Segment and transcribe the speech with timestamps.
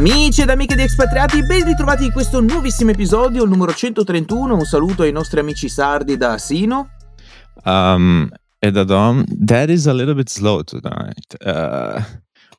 [0.00, 4.54] Amici ed amiche di Expatriati, ben ritrovati in questo nuovissimo episodio, il numero 131.
[4.54, 6.88] Un saluto ai nostri amici sardi da Sino.
[7.66, 8.26] Um,
[8.58, 11.36] e da Dom, that is a little bit slow tonight.
[11.44, 12.00] Uh,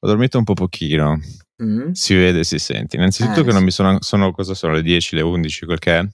[0.01, 1.19] ho dormito un po' pochino.
[1.63, 1.93] Mm.
[1.93, 2.97] Si vede, si sente.
[2.97, 5.97] Innanzitutto eh, che non mi sono, sono, cosa sono le 10, le 11, quel che
[5.97, 6.07] è.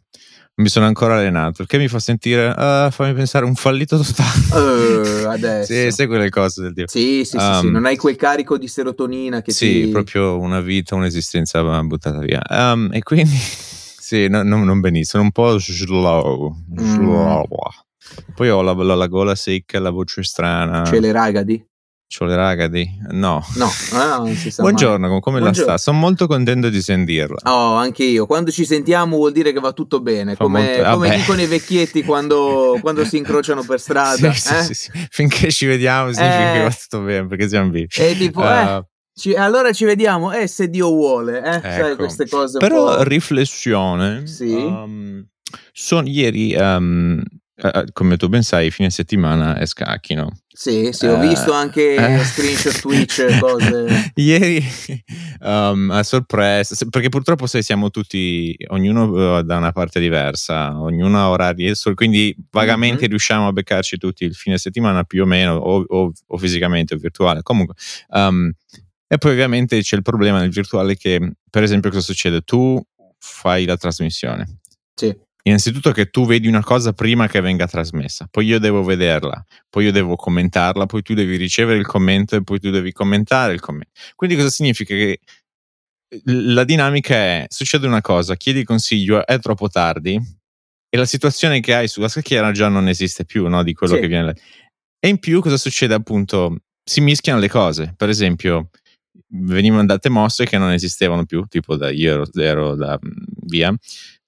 [0.59, 5.23] Mi sono ancora allenato, il che mi fa sentire, uh, fammi pensare, un fallito totale.
[5.23, 5.71] Uh, adesso.
[5.71, 6.87] sì, sai quelle cose del tipo.
[6.87, 9.87] Sì, sì, um, sì, sì, non hai quel carico di serotonina che sì, ti...
[9.89, 12.41] proprio una vita, un'esistenza buttata via.
[12.49, 16.55] Um, e quindi, sì, no, no, non benissimo, un po' slow.
[16.75, 17.45] slow.
[17.45, 18.33] Mm.
[18.33, 20.81] Poi ho la, la, la, gola secca, la voce strana.
[20.81, 21.63] C'è le ragadi?
[22.09, 22.89] C'ho le ragadi?
[23.09, 23.45] No.
[23.55, 25.19] No, no non si sa Buongiorno, mai.
[25.19, 25.71] come Buongiorno.
[25.71, 25.91] la sta?
[25.91, 27.51] Sono molto contento di sentirla.
[27.51, 28.25] Oh, anche io.
[28.25, 30.37] Quando ci sentiamo vuol dire che va tutto bene.
[30.37, 30.91] come, molto...
[30.91, 34.31] come dicono i vecchietti quando, quando si incrociano per strada.
[34.31, 34.61] sì, eh?
[34.63, 36.53] sì, sì, Finché ci vediamo significa eh...
[36.53, 37.89] che va tutto bene, perché siamo vivi.
[37.97, 41.43] E tipo, uh, eh, ci, allora ci vediamo, eh, se Dio vuole.
[41.43, 41.55] Eh?
[41.55, 41.69] Ecco.
[41.69, 44.25] Sai, queste cose Però riflessione.
[44.25, 44.53] Sì.
[44.53, 45.27] Um,
[45.73, 46.55] son, ieri...
[46.55, 47.21] Um,
[47.59, 50.31] Uh, come tu ben sai, fine settimana è scacchi, no?
[50.59, 54.11] Sì, sì, ho uh, visto anche uh, screenshot Twitch, cose.
[54.15, 54.59] Ieri,
[55.41, 61.29] um, a sorpresa, perché purtroppo sai, siamo tutti, ognuno da una parte diversa, ognuno ha
[61.29, 63.09] orari, quindi vagamente mm-hmm.
[63.09, 66.97] riusciamo a beccarci tutti il fine settimana più o meno, o, o, o fisicamente o
[66.97, 67.43] virtuale.
[67.43, 67.75] Comunque,
[68.07, 68.51] um,
[69.07, 72.41] e poi ovviamente c'è il problema nel virtuale che, per esempio, cosa succede?
[72.41, 72.81] Tu
[73.19, 74.57] fai la trasmissione.
[74.95, 79.43] Sì innanzitutto che tu vedi una cosa prima che venga trasmessa, poi io devo vederla,
[79.69, 83.53] poi io devo commentarla, poi tu devi ricevere il commento e poi tu devi commentare
[83.53, 83.91] il commento.
[84.15, 84.93] Quindi cosa significa?
[84.93, 85.19] Che
[86.25, 90.19] la dinamica è, succede una cosa, chiedi consiglio, è troppo tardi
[90.89, 93.63] e la situazione che hai sulla scacchiera già non esiste più, no?
[93.63, 94.01] Di quello sì.
[94.01, 94.35] che viene.
[94.99, 96.57] E in più cosa succede appunto?
[96.83, 98.69] Si mischiano le cose, per esempio
[99.29, 102.97] venivano date mosse che non esistevano più, tipo da io ero, ero da
[103.45, 103.75] via,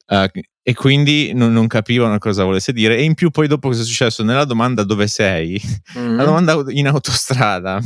[0.10, 0.30] uh,
[0.62, 2.98] e quindi non, non, capivano cosa volesse dire.
[2.98, 4.24] E in più, poi, dopo cosa è successo?
[4.24, 5.60] Nella domanda dove sei,
[5.98, 6.16] mm-hmm.
[6.16, 7.82] la domanda in autostrada.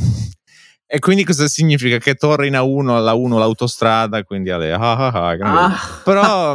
[0.86, 1.98] E quindi cosa significa?
[1.98, 6.00] Che torna in A1 alla 1 l'autostrada, quindi alle ah ah ah, ah.
[6.04, 6.52] Però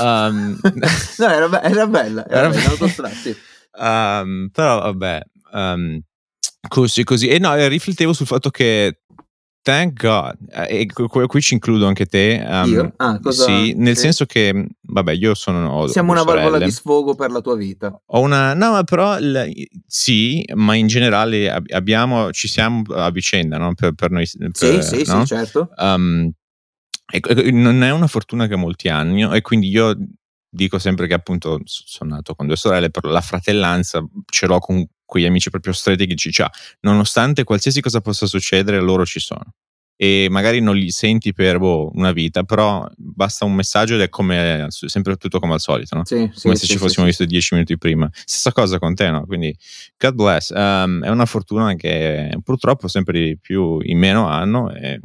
[0.00, 0.58] um,
[1.18, 3.34] no, era, be- era, bella, era, era bella l'autostrada, sì.
[3.78, 6.00] um, però vabbè, um,
[6.68, 7.28] così così.
[7.28, 8.98] E no, riflettevo sul fatto che
[9.66, 10.36] Thank God.
[10.48, 12.40] Eh, e qui ci includo anche te.
[12.46, 12.92] Um, io?
[12.98, 13.46] Ah, cosa?
[13.46, 14.02] Sì, nel sì.
[14.02, 15.68] senso che, vabbè, io sono.
[15.68, 18.00] Ho, Siamo una valvola di sfogo per la tua vita.
[18.06, 18.54] Ho una.
[18.54, 19.18] No, ma però
[19.84, 23.74] sì, ma in generale abbiamo, ci siamo a vicenda, no?
[23.74, 24.30] Per, per noi.
[24.38, 25.22] Per, sì, sì, no?
[25.22, 25.70] sì, certo.
[25.78, 26.30] Um,
[27.12, 29.96] e, non è una fortuna che molti anni, e quindi io
[30.48, 34.86] dico sempre che appunto sono nato con due sorelle, però la fratellanza ce l'ho con
[35.06, 36.50] quegli amici proprio stretti che ci ha,
[36.80, 39.54] nonostante qualsiasi cosa possa succedere, loro ci sono.
[39.98, 44.10] E magari non li senti per boh, una vita, però basta un messaggio ed è
[44.10, 46.04] come sempre tutto come al solito, no?
[46.04, 48.06] Sì, come sì, se sì, ci fossimo visti dieci minuti prima.
[48.12, 49.24] Stessa cosa con te, no?
[49.24, 49.56] Quindi,
[49.96, 50.50] God bless.
[50.50, 54.70] Um, è una fortuna che purtroppo sempre di più in meno hanno.
[54.70, 55.00] E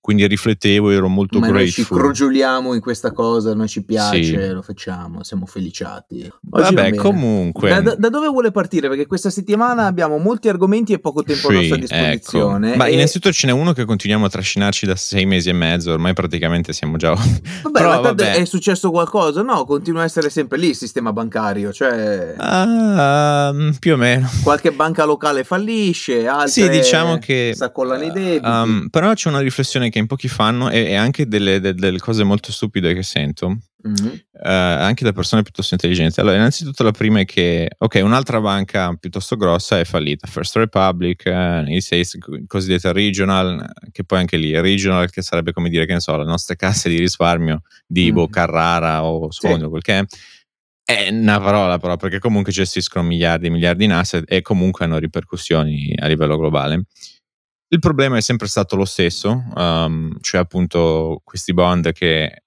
[0.00, 1.64] quindi riflettevo, ero molto Ma grateful.
[1.64, 4.48] Noi ci crogioliamo in questa cosa, noi ci piace, sì.
[4.48, 6.30] lo facciamo, siamo feliciati.
[6.50, 7.82] Oggi Vabbè, comunque.
[7.82, 8.88] Da, da, dove vuole partire?
[8.88, 11.80] Perché questa settimana abbiamo molti argomenti e poco tempo sì, a nostra ecco.
[11.80, 12.68] disposizione.
[12.68, 12.78] Ecco.
[12.78, 12.92] Ma e...
[12.92, 16.72] innanzitutto ce n'è uno che continuiamo a trascinarci da sei mesi e mezzo, ormai praticamente
[16.72, 17.12] siamo già.
[17.12, 18.34] Vabbè, Però, vabbè.
[18.34, 19.42] è successo qualcosa?
[19.42, 22.34] No, continua a essere sempre lì il sistema bancario, cioè.
[22.38, 24.30] Uh, più o meno.
[24.42, 27.52] Qualche banca locale fallisce, altre sì, diciamo che.
[27.56, 28.46] S'accollano i debiti.
[28.46, 31.74] Um, però c'è una riflessione riflessione che in pochi fanno e, e anche delle, delle,
[31.74, 34.12] delle, cose molto stupide che sento, mm-hmm.
[34.44, 36.20] eh, anche da persone piuttosto intelligenti.
[36.20, 41.24] Allora, innanzitutto la prima è che, ok, un'altra banca piuttosto grossa è fallita, First Republic,
[41.26, 46.00] eh, States, cosiddetta regional, che poi anche lì, regional che sarebbe come dire, che ne
[46.00, 48.14] so, le nostre casse di risparmio di mm.
[48.14, 49.70] Boh, Carrara o Sfondo, sì.
[49.70, 50.04] quel che è.
[50.88, 54.98] È una parola però, perché comunque gestiscono miliardi e miliardi in asset e comunque hanno
[54.98, 56.84] ripercussioni a livello globale.
[57.68, 62.42] Il problema è sempre stato lo stesso, um, cioè appunto questi bond che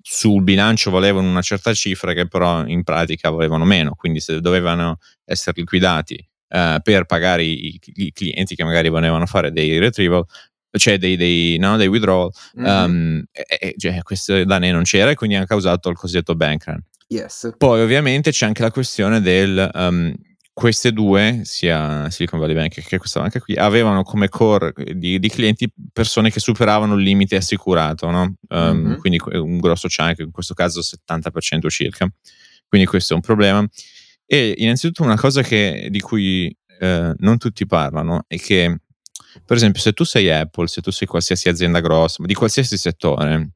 [0.00, 4.98] sul bilancio volevano una certa cifra che però in pratica volevano meno, quindi se dovevano
[5.24, 6.14] essere liquidati
[6.48, 10.24] uh, per pagare i, i, clienti che magari volevano fare dei retrieval,
[10.70, 12.84] cioè dei, dei, no, dei withdrawal, mm-hmm.
[12.84, 16.64] um, e, e, cioè, questo danni non c'era e quindi hanno causato il cosiddetto bank
[16.66, 16.82] run.
[17.08, 17.54] Yes.
[17.56, 20.12] Poi ovviamente c'è anche la questione del um,
[20.58, 25.28] queste due, sia Silicon Valley Bank che questa banca qui, avevano come core di, di
[25.28, 28.36] clienti persone che superavano il limite assicurato, no?
[28.48, 28.94] um, mm-hmm.
[28.94, 32.10] quindi un grosso chunk, in questo caso 70% circa.
[32.66, 33.68] Quindi questo è un problema.
[34.24, 38.80] E innanzitutto una cosa che, di cui eh, non tutti parlano è che
[39.44, 43.50] Per esempio, se tu sei Apple, se tu sei qualsiasi azienda grossa, di qualsiasi settore,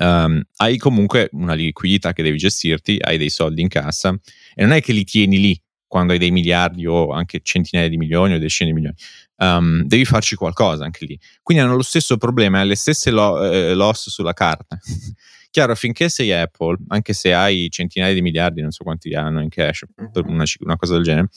[0.00, 4.12] um, hai comunque una liquidità che devi gestirti, hai dei soldi in cassa
[4.56, 7.96] e non è che li tieni lì quando hai dei miliardi o anche centinaia di
[7.96, 8.96] milioni o decine di milioni.
[9.36, 11.18] Um, devi farci qualcosa anche lì.
[11.42, 14.78] Quindi hanno lo stesso problema, hanno le stesse lo, eh, loss sulla carta.
[15.50, 19.48] Chiaro, finché sei Apple, anche se hai centinaia di miliardi, non so quanti hanno in
[19.48, 20.28] cash, mm-hmm.
[20.28, 21.28] una, una, cosa del genere,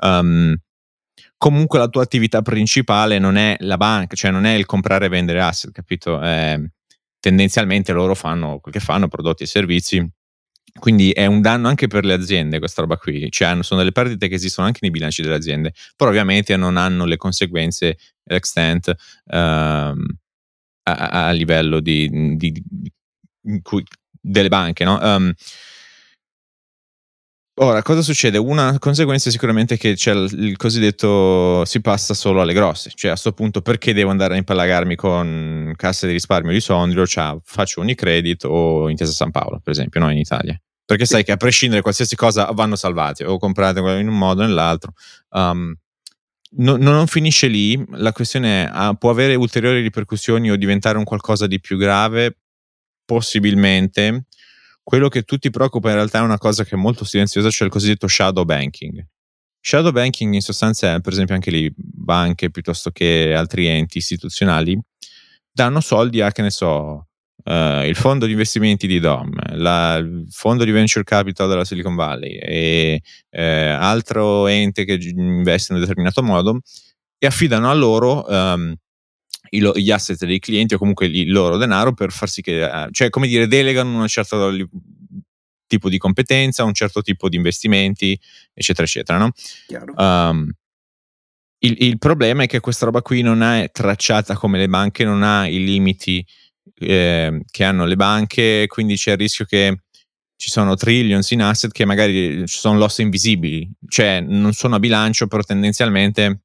[0.00, 0.56] um,
[1.36, 5.08] comunque la tua attività principale non è la banca, cioè non è il comprare e
[5.10, 6.22] vendere asset, capito?
[6.22, 6.70] Eh,
[7.20, 10.10] tendenzialmente loro fanno quel che fanno, prodotti e servizi.
[10.78, 14.28] Quindi è un danno anche per le aziende questa roba qui, cioè sono delle perdite
[14.28, 18.94] che esistono anche nei bilanci delle aziende, però ovviamente non hanno le conseguenze extent
[19.26, 20.06] ehm,
[20.82, 22.92] a, a, livello di, di, di
[24.20, 24.98] delle banche, no?
[25.00, 25.32] Um,
[27.58, 28.36] Ora, cosa succede?
[28.36, 33.12] Una conseguenza è sicuramente che c'è il, cosiddetto si passa solo alle grosse, cioè a
[33.14, 37.80] questo punto perché devo andare a impalagarmi con Cassa di risparmio di Sondrio, cioè faccio
[37.80, 40.10] Unicredit o Intesa San Paolo, per esempio, no?
[40.10, 40.60] in Italia.
[40.84, 44.46] Perché sai che a prescindere qualsiasi cosa vanno salvati o comprate in un modo o
[44.46, 44.92] nell'altro.
[45.30, 45.74] Um,
[46.58, 51.46] no, non finisce lì, la questione è, può avere ulteriori ripercussioni o diventare un qualcosa
[51.46, 52.36] di più grave?
[53.06, 54.26] Possibilmente
[54.86, 57.72] quello che tutti preoccupa in realtà è una cosa che è molto silenziosa, cioè il
[57.72, 59.04] cosiddetto shadow banking.
[59.60, 64.80] Shadow banking in sostanza è, per esempio, anche lì banche piuttosto che altri enti istituzionali
[65.50, 67.08] danno soldi a, che ne so,
[67.42, 71.96] uh, il fondo di investimenti di DOM, la, il fondo di venture capital della Silicon
[71.96, 76.60] Valley e eh, altro ente che investe in un determinato modo
[77.18, 78.72] e affidano a loro um,
[79.48, 83.10] gli asset dei clienti o comunque il loro denaro per far sì che, eh, cioè
[83.10, 84.50] come dire, delegano un certo
[85.66, 88.18] tipo di competenza, un certo tipo di investimenti,
[88.54, 89.18] eccetera, eccetera.
[89.18, 89.32] No?
[89.96, 90.50] Um,
[91.60, 95.22] il, il, problema è che questa roba qui non è tracciata come le banche, non
[95.22, 96.24] ha i limiti
[96.78, 99.80] eh, che hanno le banche, quindi c'è il rischio che
[100.36, 105.26] ci sono trillions in asset che magari sono loss invisibili, cioè non sono a bilancio,
[105.26, 106.42] però tendenzialmente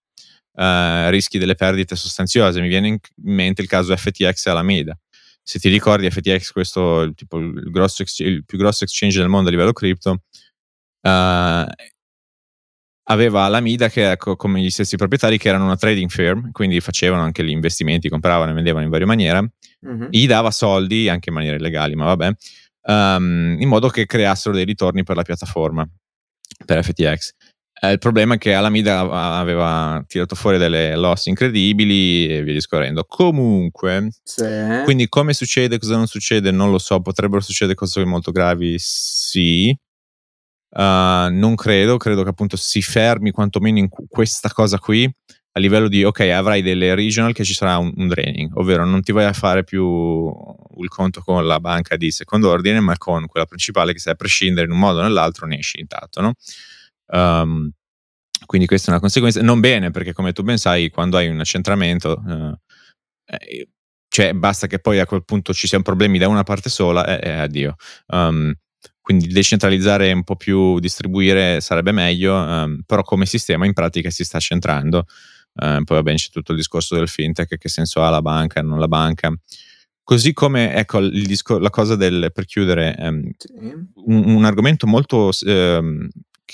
[0.53, 2.61] uh, rischi delle perdite sostanziose.
[2.61, 4.97] Mi viene in mente il caso FTX e Alameda.
[5.43, 9.49] Se ti ricordi, FTX, questo è tipo il, grosso, il più grosso exchange del mondo
[9.49, 10.21] a livello cripto,
[11.01, 11.65] uh,
[13.11, 17.23] aveva Alameda che ecco, come gli stessi proprietari che erano una trading firm, quindi facevano
[17.23, 19.53] anche gli investimenti, compravano e vendevano in varie maniere,
[19.85, 20.07] mm-hmm.
[20.09, 22.31] gli dava soldi anche in maniere illegali, ma vabbè,
[22.83, 25.87] um, in modo che creassero dei ritorni per la piattaforma,
[26.65, 27.31] per FTX.
[27.83, 33.05] Eh, il problema è che Alameda aveva tirato fuori delle loss incredibili e via discorrendo.
[33.07, 34.45] Comunque, sì.
[34.83, 37.01] quindi come succede, cosa non succede, non lo so.
[37.01, 39.75] Potrebbero succedere cose molto gravi, sì.
[40.73, 45.11] Uh, non credo, credo che appunto si fermi quantomeno in questa cosa qui
[45.53, 49.01] a livello di ok, avrai delle regional che ci sarà un, un, draining, ovvero non
[49.01, 50.31] ti vai a fare più
[50.77, 54.15] il conto con la banca di secondo ordine, ma con quella principale che sai a
[54.15, 56.35] prescindere in un modo o nell'altro ne esci intatto, no?
[57.11, 57.71] Um,
[58.45, 61.39] quindi questa è una conseguenza, non bene perché come tu ben sai quando hai un
[61.39, 62.53] accentramento, uh,
[63.25, 63.69] eh,
[64.07, 67.13] cioè basta che poi a quel punto ci siano problemi da una parte sola e
[67.13, 67.75] eh, eh, addio.
[68.07, 68.53] Um,
[68.99, 74.23] quindi decentralizzare un po' più, distribuire sarebbe meglio, um, però come sistema in pratica si
[74.23, 75.05] sta centrando.
[75.53, 78.79] Uh, poi vabbè c'è tutto il discorso del fintech, che senso ha la banca, non
[78.79, 79.33] la banca.
[80.03, 83.21] Così come, ecco, discor- la cosa del, per chiudere, um,
[84.07, 86.07] un, un, argomento molto um,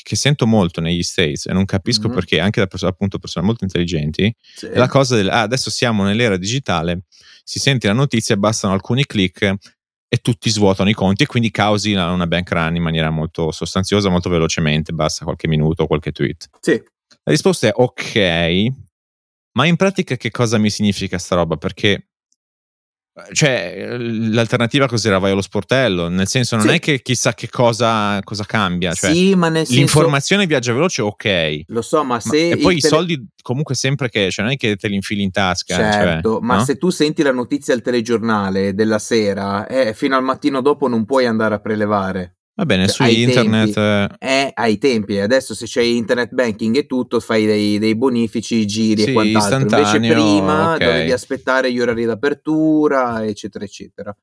[0.03, 2.15] che sento molto negli States e non capisco mm-hmm.
[2.15, 4.67] perché, anche da perso- appunto persone molto intelligenti, sì.
[4.67, 7.03] è la cosa del ah, adesso siamo nell'era digitale,
[7.43, 9.55] si sente la notizia, bastano alcuni click
[10.09, 14.09] e tutti svuotano i conti e quindi causi una bank run in maniera molto sostanziosa,
[14.09, 16.49] molto velocemente, basta qualche minuto qualche tweet.
[16.61, 16.81] Sì.
[17.23, 18.67] La risposta è ok,
[19.57, 21.57] ma in pratica che cosa mi significa sta roba?
[21.57, 22.06] Perché
[23.31, 25.17] cioè, l'alternativa cos'era?
[25.17, 26.73] Vai allo sportello, nel senso non sì.
[26.73, 28.93] è che chissà che cosa, cosa cambia.
[28.93, 29.79] Cioè, sì, ma nel senso...
[29.79, 31.61] L'informazione viaggia veloce, ok.
[31.67, 32.49] Lo so, ma se...
[32.49, 32.95] Ma, e poi i tele...
[32.95, 34.29] soldi comunque sempre che...
[34.29, 35.75] Cioè non è che te li infili in tasca.
[35.75, 36.63] Cioè, certo, cioè, ma no?
[36.63, 41.05] se tu senti la notizia al telegiornale della sera, eh, fino al mattino dopo non
[41.05, 42.36] puoi andare a prelevare.
[42.57, 43.71] Va bene, su internet.
[43.71, 48.65] Tempi, eh, ai tempi, adesso se c'è internet banking e tutto, fai dei, dei bonifici,
[48.65, 49.77] giri sì, e quant'altro.
[49.77, 50.87] Invece prima okay.
[50.87, 54.17] dovevi aspettare gli orari d'apertura, eccetera, eccetera.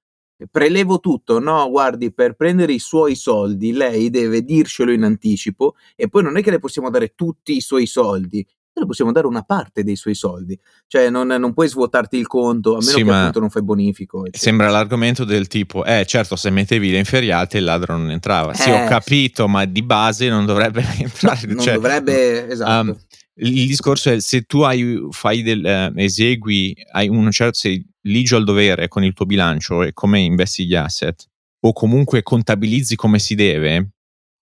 [0.51, 1.71] Prelevo tutto, no?
[1.71, 6.43] Guardi, per prendere i suoi soldi, lei deve dircelo in anticipo e poi non è
[6.43, 10.15] che le possiamo dare tutti i suoi soldi, noi possiamo dare una parte dei suoi
[10.15, 10.59] soldi.
[10.87, 14.21] Cioè, non, non puoi svuotarti il conto, a meno sì, che appunto non fai bonifico.
[14.21, 14.43] Eccetera.
[14.43, 18.53] Sembra l'argomento del tipo, eh certo, se mettevi le inferriate il ladro non entrava.
[18.53, 21.47] Eh, sì, ho capito, ma di base non dovrebbe entrare.
[21.47, 22.91] No, non cioè, dovrebbe, esatto.
[22.91, 22.97] Um,
[23.37, 28.37] il discorso è se tu hai, fai del, eh, esegui, hai un certo, sei ligio
[28.37, 31.25] al dovere con il tuo bilancio e come investi gli asset,
[31.61, 33.91] o comunque contabilizzi come si deve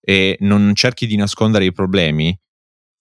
[0.04, 2.36] e non cerchi di nascondere i problemi,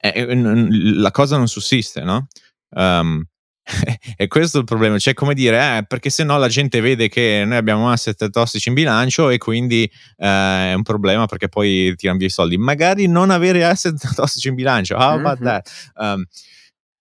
[0.02, 2.28] eh, la cosa non sussiste, no?
[2.70, 3.24] Um,
[4.18, 7.10] e questo è il problema, cioè come dire, eh, perché se no la gente vede
[7.10, 11.94] che noi abbiamo asset tossici in bilancio e quindi eh, è un problema perché poi
[11.96, 12.58] tirano via i soldi.
[12.58, 15.44] Magari non avere asset tossici in bilancio, how about mm-hmm.
[15.44, 15.92] that?
[15.96, 16.26] Um,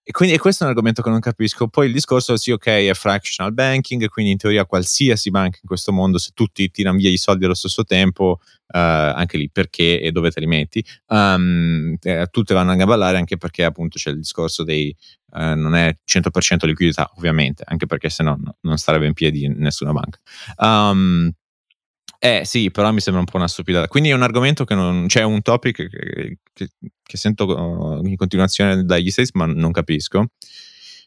[0.03, 1.69] e quindi e questo è un argomento che non capisco.
[1.69, 5.93] Poi il discorso, sì, ok, è fractional banking, quindi in teoria qualsiasi banca in questo
[5.93, 8.41] mondo, se tutti tirano via i soldi allo stesso tempo,
[8.79, 13.37] anche lì perché e dove te li metti, um, eh, tutte vanno a ballare anche
[13.37, 14.95] perché appunto c'è il discorso dei,
[15.33, 19.49] uh, non è 100% liquidità, ovviamente, anche perché se no, no non starebbe in piedi
[19.49, 20.19] nessuna banca.
[20.57, 21.33] Um,
[22.23, 23.89] eh sì, però mi sembra un po' una stupidata.
[23.89, 25.07] Quindi è un argomento che non.
[25.07, 26.69] c'è un topic che, che,
[27.03, 30.27] che sento uh, in continuazione dagli States, ma non capisco.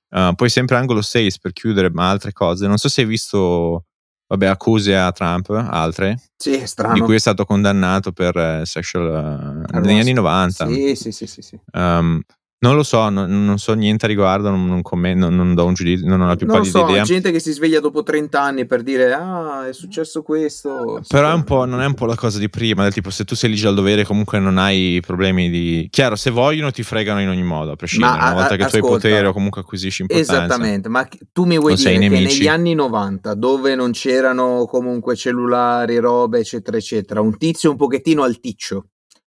[0.09, 2.65] Uh, poi sempre angolo 6 per chiudere, ma altre cose.
[2.65, 3.85] Non so se hai visto,
[4.33, 6.19] vabbè, accuse a Trump, altre.
[6.35, 6.93] Sì, strano.
[6.95, 10.67] Di cui è stato condannato per uh, sexual uh, negli anni 90.
[10.67, 11.41] Sì, sì, sì, sì.
[11.41, 11.59] sì.
[11.73, 12.19] Um,
[12.63, 15.73] non lo so, non, non, so niente a riguardo, non, non, commento, non, do un
[15.73, 17.03] giudizio, non ho la più non pallida so, idea.
[17.03, 21.01] gente che si sveglia dopo 30 anni per dire ah è successo questo.
[21.05, 23.25] Però è un po', non è un po' la cosa di prima, del tipo se
[23.25, 25.87] tu sei lì già al dovere comunque non hai problemi di...
[25.91, 28.63] Chiaro, se vogliono ti fregano in ogni modo, a prescindere, ma, una volta a, che
[28.63, 30.45] ascolta, tu hai potere o comunque acquisisci importanza.
[30.45, 35.97] Esattamente, ma tu mi vuoi dire che negli anni 90, dove non c'erano comunque cellulari,
[35.97, 38.85] robe eccetera eccetera, un tizio un pochettino alticcio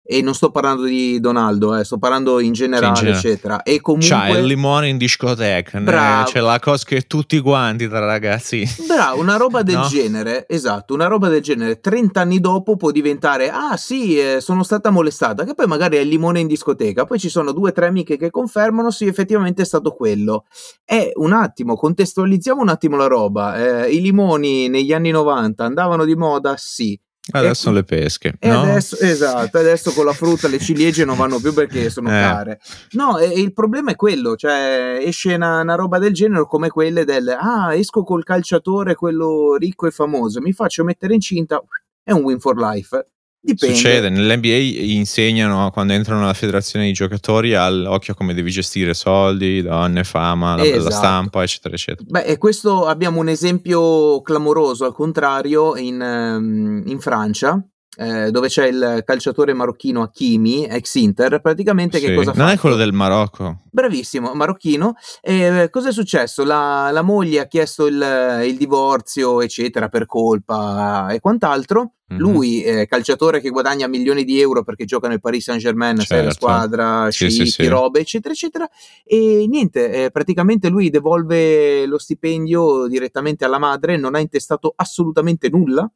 [0.07, 3.19] e non sto parlando di Donaldo, eh, sto parlando in generale, in generale.
[3.19, 3.63] eccetera.
[3.63, 4.11] E comunque...
[4.11, 6.31] C'ha il limone in discoteca, Bravo.
[6.31, 8.69] c'è la cosa che tutti quanti tra ragazzi.
[8.87, 9.87] Bravo, una roba del no?
[9.87, 14.63] genere, esatto, una roba del genere, 30 anni dopo può diventare, ah sì, eh, sono
[14.63, 17.73] stata molestata, che poi magari è il limone in discoteca, poi ci sono due o
[17.73, 20.45] tre amiche che confermano, sì, effettivamente è stato quello.
[20.85, 26.05] E un attimo, contestualizziamo un attimo la roba, eh, i limoni negli anni 90 andavano
[26.05, 26.99] di moda, sì
[27.33, 28.35] Adesso le pesche.
[28.39, 28.63] E no?
[28.63, 32.21] adesso, esatto, adesso con la frutta le ciliegie non vanno più perché sono eh.
[32.21, 32.61] care.
[32.93, 37.07] No, e, il problema è quello, cioè esce una, una, roba del genere come quelle
[37.07, 41.63] del ah, esco col calciatore, quello ricco e famoso, mi faccio mettere incinta,
[42.03, 43.07] è un win for life.
[43.47, 43.75] Dipende.
[43.75, 44.57] Succede, nell'NBA
[44.95, 50.65] insegnano quando entrano nella federazione di giocatori all'occhio come devi gestire soldi, donne, fama, la,
[50.65, 50.85] esatto.
[50.85, 52.07] la stampa, eccetera, eccetera.
[52.09, 57.63] Beh, e questo abbiamo un esempio clamoroso al contrario in, ehm, in Francia,
[57.97, 62.07] eh, dove c'è il calciatore marocchino Hakimi, ex Inter, praticamente sì.
[62.07, 62.43] che cosa fa?
[62.43, 63.63] Non è quello del Marocco.
[63.71, 64.95] Bravissimo, marocchino.
[65.21, 66.45] E cosa è successo?
[66.45, 71.93] La, la moglie ha chiesto il, il, divorzio, eccetera, per colpa e quant'altro.
[72.13, 72.21] Mm-hmm.
[72.21, 76.15] Lui, eh, calciatore che guadagna milioni di euro perché gioca nel Paris Saint Germain, certo.
[76.15, 77.67] sei la squadra, sì, sceicchi, sì, sì.
[77.67, 78.69] robe, eccetera, eccetera.
[79.05, 85.49] E niente, eh, praticamente lui devolve lo stipendio direttamente alla madre, non ha intestato assolutamente
[85.49, 85.91] nulla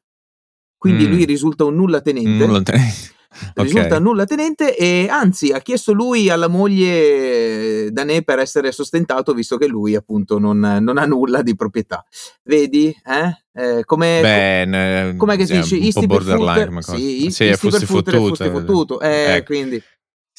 [0.79, 1.11] quindi mm.
[1.11, 2.47] lui risulta un nulla tenente.
[2.47, 3.17] Nulla tenente.
[3.55, 4.01] risulta okay.
[4.01, 9.67] nulla tenente e anzi ha chiesto lui alla moglie Danè per essere sostentato visto che
[9.67, 12.05] lui appunto non, non ha nulla di proprietà
[12.45, 13.43] vedi eh?
[13.59, 15.75] Eh, come, Beh, com'è che si dice?
[15.75, 19.01] Isti per footer, sì, sì, isti per footer, fottuto.
[19.01, 19.83] Eh, eh, quindi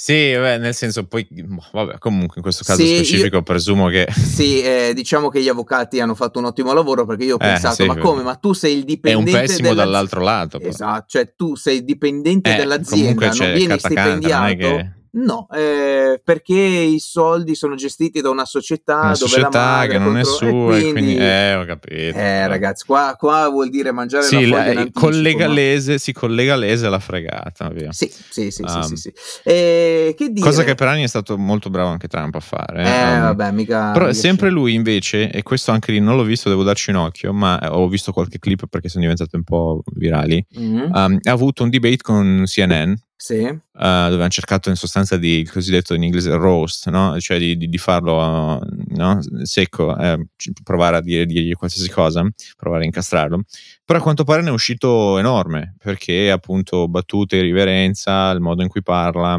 [0.02, 3.90] sì, beh, nel senso, poi, boh, vabbè, comunque in questo caso sì, specifico io, presumo
[3.90, 4.08] che...
[4.16, 7.48] Sì, eh, diciamo che gli avvocati hanno fatto un ottimo lavoro perché io ho eh,
[7.48, 8.24] pensato, sì, ma come?
[8.24, 9.32] Ma tu sei il dipendente...
[9.32, 10.58] È un pessimo dall'altro lato.
[10.58, 10.70] Però.
[10.70, 14.46] Esatto, cioè tu sei il dipendente eh, dell'azienda, non vieni stipendiato.
[14.46, 14.99] Non che...
[15.12, 19.98] No, eh, perché i soldi sono gestiti da una società, una dove la madre che
[19.98, 22.18] non è sua, quindi, quindi, eh, ho capito.
[22.18, 26.56] Eh, ragazzi, qua, qua, vuol dire mangiare sì, la foglia la, collega lese, si collega
[26.56, 27.92] lese la fregata, via.
[27.92, 29.14] Sì, sì, sì, um, sì, sì, sì.
[29.44, 30.46] Eh, che dire?
[30.46, 32.84] Cosa che per anni è stato molto bravo anche Trump a fare.
[32.84, 33.92] Eh, um, vabbè, mica.
[33.92, 34.54] Però mica sempre c'è.
[34.54, 37.88] lui invece, e questo anche lì non l'ho visto, devo darci un occhio, ma ho
[37.88, 40.46] visto qualche clip perché sono diventate un po' virali.
[40.60, 40.94] Mm-hmm.
[40.94, 43.44] Um, ha avuto un debate con CNN sì.
[43.44, 47.20] Uh, dove hanno cercato in sostanza di il cosiddetto in inglese roast, no?
[47.20, 48.62] cioè di, di, di farlo
[48.96, 49.20] no?
[49.44, 50.26] secco, eh,
[50.64, 53.44] provare a dire, dirgli qualsiasi cosa, provare a incastrarlo.
[53.84, 58.70] Però a quanto pare ne è uscito enorme perché appunto battute, riverenza, il modo in
[58.70, 59.38] cui parla.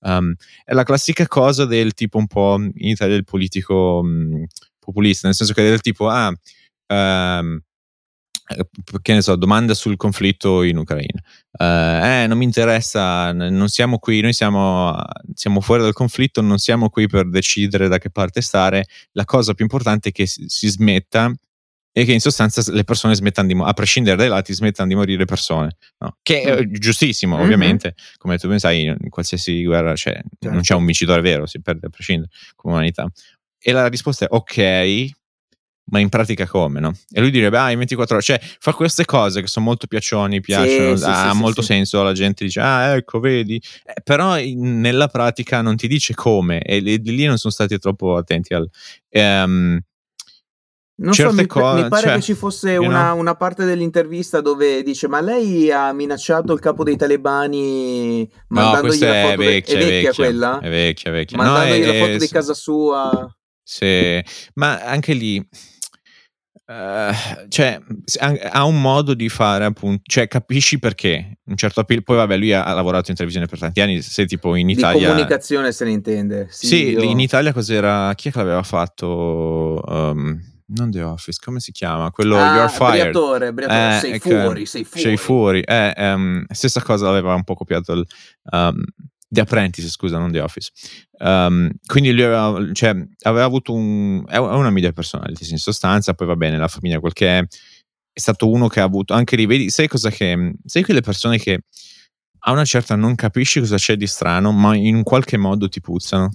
[0.00, 4.44] Um, è la classica cosa del tipo un po' in Italia del politico um,
[4.78, 6.30] populista, nel senso che è del tipo, ah,
[6.88, 7.58] um,
[9.00, 11.20] che ne so, domanda sul conflitto in Ucraina.
[11.50, 14.94] Uh, eh, non mi interessa, non siamo qui, noi siamo,
[15.32, 18.86] siamo, fuori dal conflitto, non siamo qui per decidere da che parte stare.
[19.12, 21.32] La cosa più importante è che si, si smetta
[21.96, 24.96] e che in sostanza le persone smettano di morire, a prescindere dai lati, smettano di
[24.96, 25.76] morire persone.
[25.98, 26.16] No?
[26.22, 27.44] Che è giustissimo, mm-hmm.
[27.44, 30.50] ovviamente, come tu ben sai, in qualsiasi guerra c'è, certo.
[30.50, 33.08] non c'è un vincitore vero, si perde a prescindere come umanità.
[33.60, 35.08] E la risposta è ok,
[35.86, 36.92] ma in pratica come, no?
[37.10, 40.40] E lui direbbe, ah, in 24 ore, cioè fa queste cose che sono molto piaccioni,
[40.40, 44.38] piacciono, sì, ha sì, molto sì, senso, la gente dice, ah, ecco, vedi, eh, però
[44.38, 48.54] in, nella pratica non ti dice come, e, e, lì non sono stati troppo attenti
[48.54, 48.68] al...
[49.10, 49.80] Um,
[50.96, 54.84] non so, mi, cose, mi, pare cioè, che ci fosse una, una, parte dell'intervista dove
[54.84, 59.32] dice: Ma lei ha minacciato il capo dei talebani mandandogli no, la foto.
[59.32, 60.60] È vecchia, de- è vecchia, quella?
[60.60, 61.36] È vecchia, vecchia.
[61.36, 63.36] Mandandogli no, è, la foto è, di casa sua.
[63.60, 64.22] Sì,
[64.54, 65.44] ma anche lì.
[66.66, 67.78] Uh, cioè,
[68.50, 72.54] ha un modo di fare appunto, cioè capisci perché un certo appeal, poi vabbè lui
[72.54, 74.98] ha, ha, lavorato in televisione per tanti anni, se tipo in Italia...
[74.98, 76.46] Di comunicazione se ne intende.
[76.48, 79.82] Sì, sì in Italia cos'era, chi è che l'aveva fatto?
[79.86, 82.10] Um, non The Office, come si chiama?
[82.10, 83.10] Quello ah, You're Fired.
[83.10, 83.96] Briatore, briatore.
[83.96, 85.60] Eh, sei, ecco, fuori, sei fuori, sei fuori.
[85.60, 88.06] Eh, um, stessa cosa l'aveva un po' copiato il,
[88.52, 88.82] um,
[89.34, 90.70] The Apprentice, scusa, non The Office.
[91.18, 94.24] Um, quindi lui aveva, cioè, aveva avuto un...
[94.28, 97.44] è una media personality in sostanza, poi va bene, la famiglia quel che è.
[98.14, 100.54] È stato uno che ha avuto, anche lì, vedi, sai cosa che...
[100.64, 101.64] Sai quelle persone che
[102.46, 106.30] a una certa non capisci cosa c'è di strano, ma in qualche modo ti puzzano.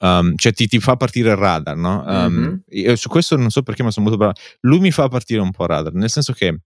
[0.00, 2.02] Um, cioè ti, ti, fa partire il radar, no?
[2.04, 2.94] Um, mm-hmm.
[2.94, 4.38] su questo non so perché, ma sono molto bravo.
[4.62, 6.62] Lui mi fa partire un po' il radar, nel senso che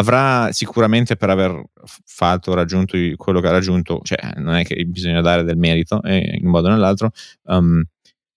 [0.00, 1.60] avrà sicuramente per aver
[2.04, 6.36] fatto, raggiunto quello che ha raggiunto, cioè non è che bisogna dare del merito eh,
[6.38, 7.10] in un modo o nell'altro,
[7.44, 7.82] um,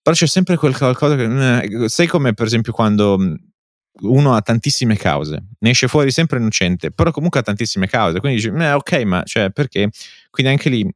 [0.02, 1.88] però c'è sempre quel qualcosa che...
[1.88, 3.16] Sai come per esempio quando
[4.00, 8.40] uno ha tantissime cause, ne esce fuori sempre innocente, però comunque ha tantissime cause, quindi
[8.40, 9.88] dici, eh, ok, ma cioè perché?
[10.30, 10.92] Quindi anche lì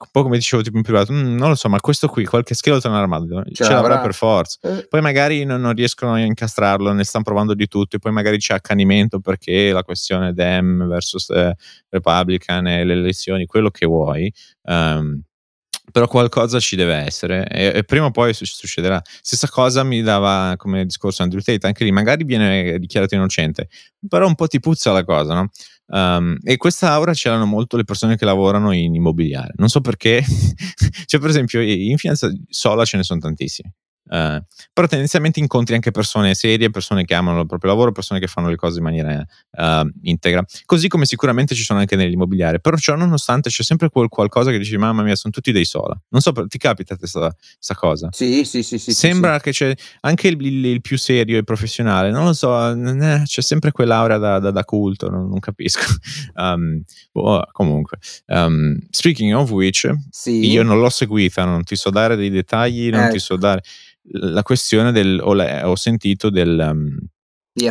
[0.00, 2.54] un po' come dicevo tipo in privato, mm, non lo so, ma questo qui, qualche
[2.54, 4.58] skeleton armato, ce, ce l'avrà per forza.
[4.62, 4.86] Eh.
[4.88, 8.38] Poi magari non, non, riescono a incastrarlo, ne stanno provando di tutto, e poi magari
[8.38, 11.54] c'è accanimento perché la questione Dem versus eh,
[11.88, 14.32] Republican e le elezioni, quello che vuoi.
[14.62, 15.20] Um,
[15.98, 19.02] però qualcosa ci deve essere e, e, prima o poi succederà.
[19.20, 23.68] Stessa cosa mi dava come discorso Andrew Tate, anche lì magari viene dichiarato innocente,
[24.06, 25.48] però un po' ti puzza la cosa, no?
[25.86, 29.54] Um, e questa aura ce l'hanno molto le persone che lavorano in immobiliare.
[29.56, 30.22] Non so perché,
[31.06, 33.68] cioè per esempio in finanza sola ce ne sono tantissimi.
[34.08, 34.42] Uh,
[34.72, 38.48] però tendenzialmente incontri anche persone serie, persone che amano il proprio lavoro, persone che fanno
[38.48, 42.94] le cose in maniera uh, integra, così come sicuramente ci sono anche nell'immobiliare, però ciò
[42.96, 46.32] nonostante c'è sempre quel qualcosa che dici mamma mia sono tutti dei sola, non so,
[46.32, 47.34] ti capita questa,
[47.74, 48.08] cosa?
[48.10, 49.42] Sì, sì, sì, sì Sembra sì.
[49.42, 53.42] che c'è anche il, il, il, più serio e professionale, non lo so, eh, c'è
[53.42, 55.82] sempre quell'aura da, da, da culto, non, non capisco.
[56.34, 60.50] Um, oh, comunque, um, speaking of which, sì.
[60.50, 63.10] io non l'ho seguita, non ti so dare dei dettagli, non eh.
[63.10, 63.62] ti so dare
[64.12, 66.96] la questione del, ho, ho sentito del, um,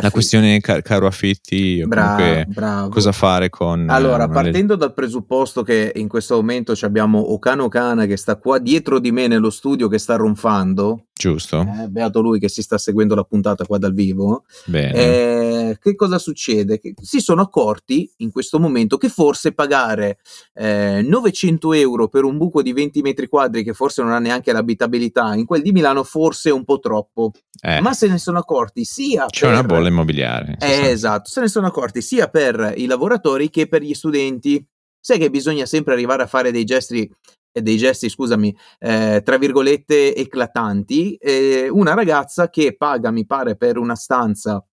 [0.00, 4.78] la questione car- caro affitti o bravo, cosa fare con allora partendo le...
[4.80, 9.26] dal presupposto che in questo momento abbiamo Okano Okana che sta qua dietro di me
[9.26, 11.60] nello studio che sta ronfando Giusto.
[11.62, 14.44] Eh, beato lui che si sta seguendo la puntata qua dal vivo.
[14.72, 16.78] Eh, che cosa succede?
[16.78, 20.18] Che si sono accorti in questo momento che forse pagare
[20.54, 24.52] eh, 900 euro per un buco di 20 metri quadri che forse non ha neanche
[24.52, 27.32] l'abitabilità in quel di Milano forse è un po' troppo.
[27.60, 27.80] Eh.
[27.80, 29.50] Ma se ne sono accorti sia C'è per...
[29.50, 30.56] una bolla immobiliare.
[30.60, 34.64] Eh, esatto, se ne sono accorti sia per i lavoratori che per gli studenti.
[35.00, 37.10] Sai che bisogna sempre arrivare a fare dei gesti
[37.52, 43.78] dei gesti, scusami, eh, tra virgolette eclatanti, eh, una ragazza che paga, mi pare, per
[43.78, 44.64] una stanza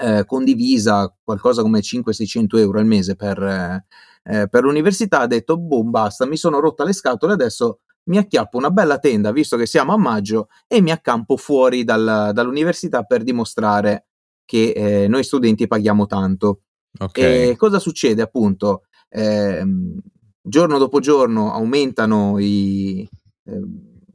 [0.00, 5.90] eh, condivisa qualcosa come 500-600 euro al mese per, eh, per l'università, ha detto, boom,
[5.90, 9.92] basta, mi sono rotta le scatole, adesso mi acchiappo una bella tenda, visto che siamo
[9.92, 14.06] a maggio, e mi accampo fuori dal, dall'università per dimostrare
[14.44, 16.62] che eh, noi studenti paghiamo tanto.
[16.98, 17.50] Okay.
[17.50, 18.84] E cosa succede appunto?
[19.08, 19.64] Eh,
[20.46, 23.08] giorno dopo giorno aumentano i,
[23.46, 23.62] eh,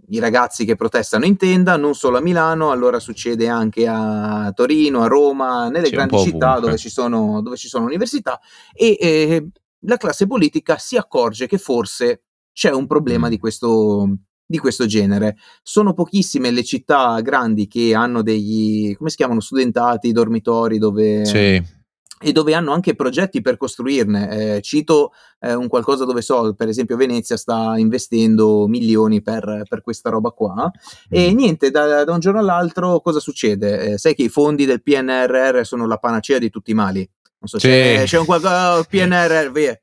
[0.09, 5.01] i, ragazzi che protestano in tenda, non solo a Milano, allora succede anche a Torino,
[5.01, 8.39] a Roma, nelle C'è grandi città dove ci, sono, dove ci, sono, università
[8.71, 9.47] e eh,
[9.83, 12.21] la classe politica si accorge che forse
[12.53, 13.29] c'è un problema mm.
[13.31, 15.35] di questo, di questo genere.
[15.63, 21.25] Sono pochissime le città grandi che hanno degli, come si chiamano, studentati, dormitori dove...
[21.25, 21.77] Sì
[22.21, 24.55] e dove hanno anche progetti per costruirne.
[24.55, 29.81] Eh, cito eh, un qualcosa dove so, per esempio Venezia sta investendo milioni per, per
[29.81, 30.69] questa roba qua
[31.09, 31.35] e mm.
[31.35, 33.93] niente, da, da, un giorno all'altro cosa succede?
[33.93, 37.09] Eh, sai che i fondi del PNRR sono la panacea di tutti i mali.
[37.39, 37.67] Non so, sì.
[37.67, 39.79] c'è, c'è un qualcosa, oh, PNRR, via,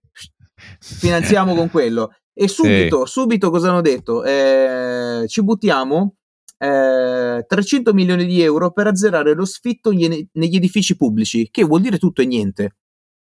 [0.78, 2.12] finanziamo con quello.
[2.34, 3.12] E subito, sì.
[3.12, 4.22] subito cosa hanno detto?
[4.22, 6.16] Eh, ci buttiamo
[6.58, 11.98] eh, 300 milioni di euro per azzerare lo sfitto negli edifici pubblici, che vuol dire
[11.98, 12.76] tutto e niente.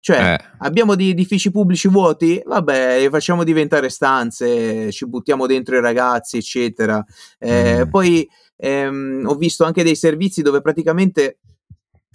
[0.00, 0.44] Cioè, eh.
[0.58, 2.42] abbiamo degli edifici pubblici vuoti?
[2.44, 7.04] Vabbè, li facciamo diventare stanze, ci buttiamo dentro i ragazzi, eccetera.
[7.38, 7.88] Eh, mm.
[7.88, 11.38] Poi ehm, ho visto anche dei servizi dove praticamente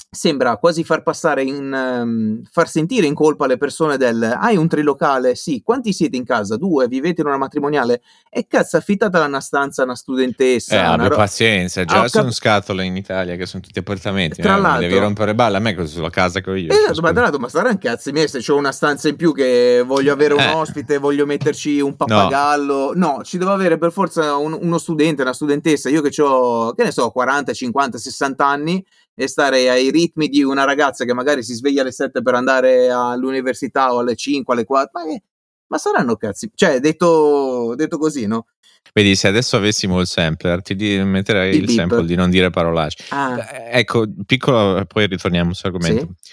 [0.10, 4.67] sembra quasi far passare in um, far sentire in colpa le persone del hai un
[4.67, 5.36] trilocale?
[5.36, 6.56] Sì, quanti siete in casa?
[6.56, 8.02] Due, vivete in una matrimoniale?
[8.30, 10.76] E cazzo, affittatela una stanza una studentessa.
[10.76, 14.41] Eh, abbia ro- pazienza, già ah, sono cap- scatole in Italia che sono tutti appartamenti.
[14.41, 16.72] Tra eh, l'altro, devi rompere balle a me così sulla casa che ho io.
[16.72, 19.84] Esatto, ma tra l'altro, ma saranno cazzi miei se ho una stanza in più che
[19.86, 20.54] voglio avere un eh.
[20.54, 22.93] ospite, voglio metterci un pappagallo.
[22.96, 25.89] No, no ci devo avere per forza un, uno studente, una studentessa.
[25.89, 28.86] Io che ho, che ne so, 40, 50, 60 anni
[29.20, 32.92] e stare ai ritmi di una ragazza che magari si sveglia alle 7 per andare
[32.92, 35.24] all'università o alle 5, alle 4, ma, che,
[35.70, 38.46] ma saranno cazzi, cioè detto, detto, così, no?
[38.94, 43.06] Vedi, se adesso avessimo il sampler, ti metterei il, il sample di non dire parolacce.
[43.10, 43.40] Ah.
[43.40, 46.14] Eh, ecco, piccolo, poi ritorniamo sull'argomento.
[46.22, 46.32] Sì?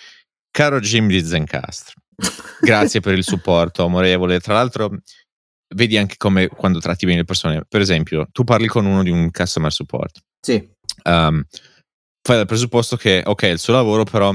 [0.51, 1.95] Caro Jim di Zencastro,
[2.61, 4.41] grazie per il supporto amorevole.
[4.41, 4.91] Tra l'altro,
[5.75, 7.65] vedi anche come quando tratti bene le persone.
[7.67, 10.23] Per esempio, tu parli con uno di un customer support.
[10.39, 10.69] Sì.
[11.05, 11.43] Um,
[12.27, 14.35] fai dal presupposto che, ok, il suo lavoro però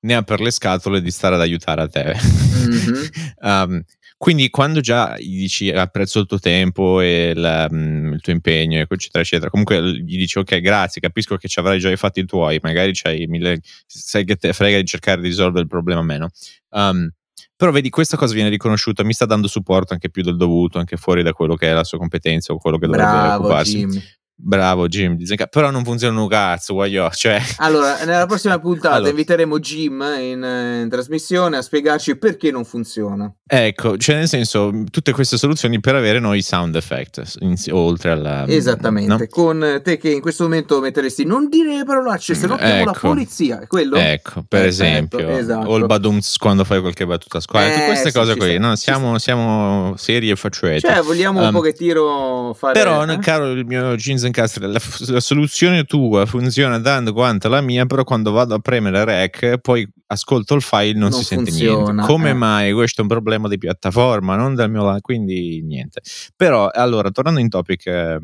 [0.00, 2.14] ne ha per le scatole di stare ad aiutare a te.
[2.14, 3.04] Mm-hmm.
[3.40, 3.82] um,
[4.18, 8.78] quindi quando già gli dici apprezzo il tuo tempo e il, um, il tuo impegno,
[8.78, 12.60] eccetera, eccetera, comunque gli dici ok, grazie, capisco che ci avrai già i fatti tuoi,
[12.62, 16.28] magari c'hai mille, sai che te frega di cercare di risolvere il problema meno.
[16.68, 17.10] Um,
[17.56, 20.98] però vedi, questa cosa viene riconosciuta, mi sta dando supporto anche più del dovuto, anche
[20.98, 23.78] fuori da quello che è la sua competenza o quello che dovrebbe Bravo, occuparsi.
[23.78, 24.02] Jim.
[24.42, 25.18] Bravo Jim,
[25.50, 27.10] però non funziona un cazzo, guaglio.
[27.10, 27.40] Cioè...
[27.58, 29.10] Allora, nella prossima puntata allora.
[29.10, 33.32] inviteremo Jim in, in, trasmissione a spiegarci perché non funziona.
[33.46, 38.46] Ecco, cioè nel senso, tutte queste soluzioni per avere noi sound effect, in, oltre alla...
[38.46, 39.26] Esattamente, no?
[39.28, 42.84] con te che in questo momento metteresti non dire le parolacce, se no chiamo ecco.
[42.84, 43.96] la polizia, quello?
[43.96, 45.68] Ecco, per Perfetto, esempio, esatto.
[45.68, 48.74] o il badums quando fai qualche battuta a squadra, eh, queste sì, cose qui, no?
[48.76, 50.86] siamo, siamo, seri e facciueti.
[50.86, 52.72] Cioè, vogliamo um, un pochettino fare...
[52.72, 53.18] Però, eh?
[53.18, 54.80] caro il mio jeans Zencastr, la,
[55.12, 59.86] la, soluzione tua funziona tanto quanto la mia, però quando vado a premere rec, poi
[60.06, 62.12] ascolto il file non, non si sente funziona, niente.
[62.12, 62.34] Come eh.
[62.34, 62.72] mai?
[62.72, 66.00] Questo è un problema di piattaforma, non del mio lato, quindi niente.
[66.36, 68.18] Però, allora, tornando in topic, eh,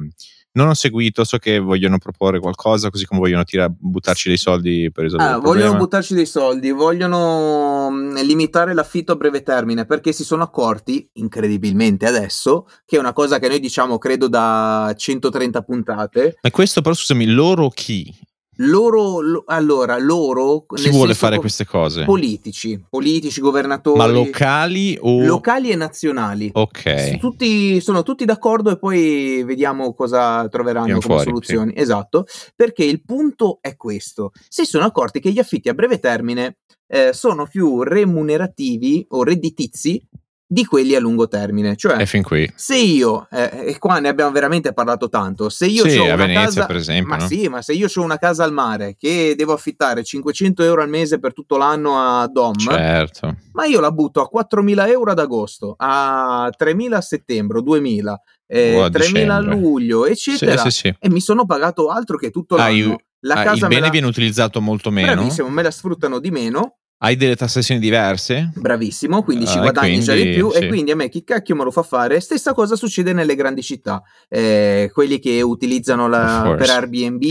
[0.56, 4.90] non ho seguito, so che vogliono proporre qualcosa, così come vogliono tirare, buttarci dei soldi
[4.90, 5.66] per risolvere ah, il problema.
[5.66, 11.08] Vogliono buttarci dei soldi, vogliono mm, limitare l'affitto a breve termine, perché si sono accorti,
[11.14, 16.38] incredibilmente adesso, che è una cosa che noi diciamo credo da 130 puntate.
[16.40, 18.12] Ma questo però scusami, loro chi?
[18.56, 20.64] Loro, lo, allora, loro...
[20.66, 22.04] Chi vuole fare queste cose?
[22.04, 23.98] Politici, politici, governatori.
[23.98, 25.24] Ma locali o...
[25.24, 26.50] Locali e nazionali.
[26.52, 27.18] Ok.
[27.18, 31.72] Tutti, sono tutti d'accordo e poi vediamo cosa troveranno Andiamo come fuori, soluzioni.
[31.74, 31.82] Sì.
[31.82, 34.32] Esatto, perché il punto è questo.
[34.48, 40.02] Si sono accorti che gli affitti a breve termine eh, sono più remunerativi o redditizi
[40.46, 41.76] di quelli a lungo termine.
[41.76, 42.50] Cioè, e fin qui.
[42.54, 46.16] se io, eh, e qua ne abbiamo veramente parlato tanto, se io sì, ho una
[46.16, 47.26] Venezia, casa, per esempio, ma no?
[47.26, 50.88] sì, ma se io ho una casa al mare che devo affittare 500 euro al
[50.88, 53.36] mese per tutto l'anno a Dom, certo.
[53.52, 58.14] ma io la butto a 4.000 euro ad agosto, a 3.000 a settembre, 2.000.
[58.48, 62.54] Eh, oh, 3.000 a luglio, eccetera, sì, sì, e mi sono pagato altro che tutto
[62.54, 62.92] l'anno.
[62.92, 63.90] Ah, la ah, casa il bene la...
[63.90, 65.14] viene utilizzato molto meno.
[65.14, 68.52] Bravissimo, me la sfruttano di meno hai delle tassazioni diverse?
[68.54, 70.60] Bravissimo, quindi ci uh, guadagni già di più sì.
[70.60, 72.20] e quindi a me chi cacchio me lo fa fare?
[72.20, 77.22] Stessa cosa succede nelle grandi città, eh, quelli che utilizzano la, per Airbnb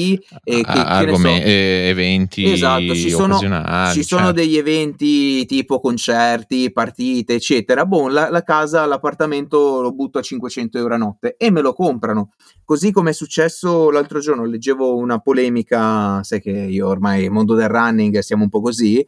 [0.43, 4.31] e che, Argome- so, eventi esatto, ci sono, ci sono certo.
[4.33, 10.77] degli eventi tipo concerti, partite eccetera, boh, la, la, casa, l'appartamento lo butto a 500
[10.77, 15.17] euro a notte e me lo comprano, così come è successo l'altro giorno, leggevo una
[15.17, 19.03] polemica, sai che io ormai mondo del running siamo un po' così,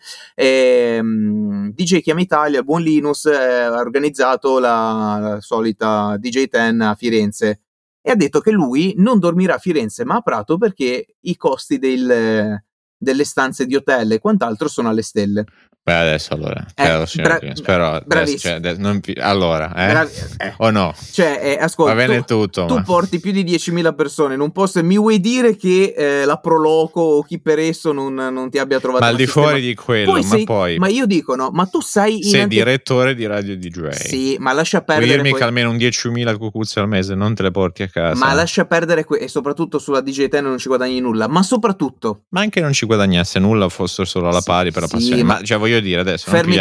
[0.47, 6.81] e, um, DJ Chiama Italia, buon Linus, eh, ha organizzato la, la solita DJ 10
[6.81, 7.61] a Firenze
[8.01, 11.77] e ha detto che lui non dormirà a Firenze ma a Prato perché i costi
[11.77, 12.61] del,
[12.97, 15.45] delle stanze di hotel e quant'altro sono alle stelle.
[15.87, 19.87] Beh, adesso allora, eh, bra- però adesso, cioè, non, allora, eh?
[19.87, 20.53] Bravi- eh.
[20.57, 20.93] o no?
[21.13, 22.65] Cioè, eh, ascolta, va bene tu, tutto.
[22.65, 22.81] Tu ma...
[22.81, 26.39] porti più di 10.000 persone in un posto e mi vuoi dire che eh, la
[26.39, 29.45] Proloco o chi per esso non, non ti abbia trovato Ma al di sistema...
[29.45, 30.77] fuori di quello, poi ma sei, poi...
[30.77, 32.21] Ma io dico, no, ma tu sai...
[32.21, 32.55] Sei anche...
[32.55, 33.89] direttore di Radio DJ.
[33.91, 35.05] Sì, ma lascia perdere...
[35.05, 35.39] Vuoi dirmi poi...
[35.39, 38.25] che almeno un 10.000 cucuzze al mese non te le porti a casa?
[38.25, 42.23] Ma lascia perdere, que- e soprattutto sulla DJ 10 non ci guadagni nulla, ma soprattutto...
[42.31, 45.23] Ma anche non ci guadagnasse nulla, fosse solo alla pari per la sì, passione.
[45.23, 46.29] Ma, ma cioè voglio dire adesso...
[46.29, 46.55] Fermi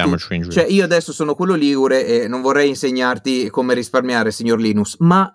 [0.50, 5.30] cioè, io adesso sono quello ligure e non vorrei insegnarti come risparmiare, signor Linus, ma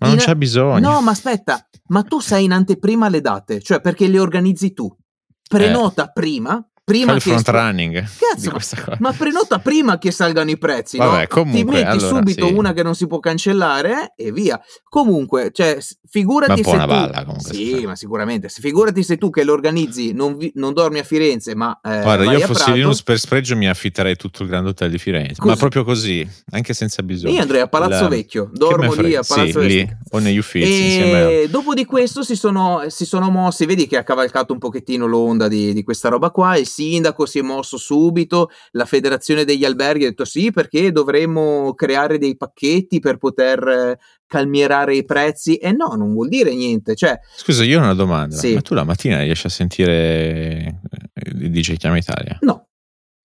[0.00, 0.90] Ma non c'è bisogno.
[0.90, 4.94] No, ma aspetta, ma tu sai in anteprima le date, cioè perché le organizzi tu.
[5.48, 6.10] Prenota eh.
[6.12, 8.50] prima prima Fai che front running Cazzo,
[8.86, 11.26] ma, ma, prenota prima che salgano i prezzi Vabbè, no?
[11.28, 12.52] comunque, ti metti allora, subito sì.
[12.54, 14.58] una che non si può cancellare e via.
[14.88, 18.48] Comunque cioè figurati ma se tu balla, comunque, sì ma sicuramente.
[18.48, 22.32] Figurati se tu che lo organizzi non, vi, non dormi a Firenze ma eh, guarda
[22.32, 25.48] io fossi Linus per spregio mi affitterei tutto il Grand Hotel di Firenze così.
[25.48, 27.34] ma proprio così anche senza bisogno.
[27.34, 28.08] Io andrei a Palazzo La...
[28.08, 29.98] Vecchio dormo lì a Palazzo sì, Vecchio.
[30.10, 33.98] o negli uffici e insieme dopo di questo si sono, si sono mossi vedi che
[33.98, 37.76] ha cavalcato un pochettino l'onda di, di questa roba qua il sindaco si è mosso
[37.76, 43.66] subito, la federazione degli alberghi ha detto sì perché dovremmo creare dei pacchetti per poter
[43.66, 46.94] eh, calmierare i prezzi e no, non vuol dire niente.
[46.94, 48.54] Cioè, Scusa, io ho una domanda, sì.
[48.54, 50.80] ma tu la mattina riesci a sentire
[51.14, 52.38] il eh, DJ Chiama Italia?
[52.42, 52.67] No.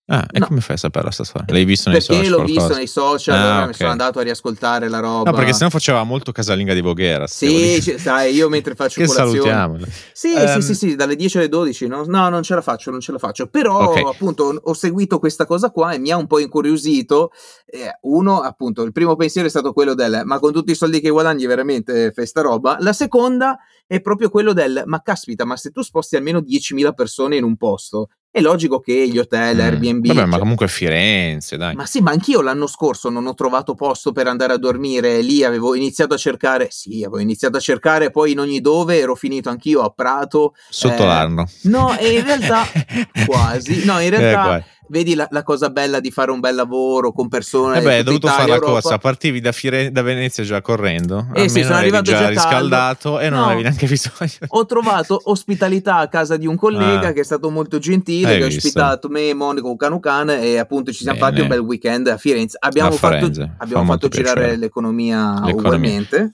[0.08, 0.48] Ah, e no.
[0.48, 1.54] come fai a sapere sta storia?
[1.54, 2.36] L'hai visto nei perché social?
[2.36, 3.68] Perché l'ho visto nei social, ah, okay.
[3.68, 5.32] mi sono andato a riascoltare la roba.
[5.32, 7.26] No, perché sennò faceva molto casalinga di Voghera.
[7.26, 9.32] Sì, sai, io mentre faccio che colazione...
[9.32, 9.86] salutiamolo.
[10.12, 12.04] Sì, um, sì, sì, sì, dalle 10 alle 12, no?
[12.06, 13.48] no, non ce la faccio, non ce la faccio.
[13.48, 14.04] Però, okay.
[14.04, 17.32] appunto, ho seguito questa cosa qua e mi ha un po' incuriosito.
[17.66, 21.00] Eh, uno, appunto, il primo pensiero è stato quello del ma con tutti i soldi
[21.00, 22.76] che guadagni veramente fai sta roba.
[22.82, 27.38] La seconda è proprio quello del ma caspita, ma se tu sposti almeno 10.000 persone
[27.38, 29.60] in un posto è logico che gli hotel, mm.
[29.60, 30.08] Airbnb.
[30.08, 30.28] Vabbè, cioè...
[30.28, 31.76] ma comunque Firenze, dai.
[31.76, 35.44] Ma sì, ma anch'io l'anno scorso non ho trovato posto per andare a dormire lì.
[35.44, 39.50] Avevo iniziato a cercare, sì, avevo iniziato a cercare poi in ogni dove, ero finito
[39.50, 40.56] anch'io a Prato.
[40.68, 41.06] Sotto eh...
[41.06, 41.48] l'Arno.
[41.66, 42.66] No, e in realtà
[43.28, 43.86] quasi.
[43.86, 44.58] No, in realtà.
[44.58, 47.80] Eh, vedi la, la, cosa bella di fare un bel lavoro con persone.
[47.80, 51.28] Eh beh, hai dovuto fare la cosa, partivi da, Fire- da, Venezia già correndo.
[51.34, 54.32] Eh sì, sono arrivato già, già riscaldato e non no, avevi neanche bisogno.
[54.48, 58.44] Ho trovato ospitalità a casa di un collega ah, che è stato molto gentile, che
[58.44, 61.30] ha ospitato me, Monaco, Canucan e appunto ci siamo Bene.
[61.30, 62.58] fatti un bel weekend a Firenze.
[62.60, 66.32] Abbiamo a fatto, abbiamo fatto girare l'economia, l'economia ugualmente.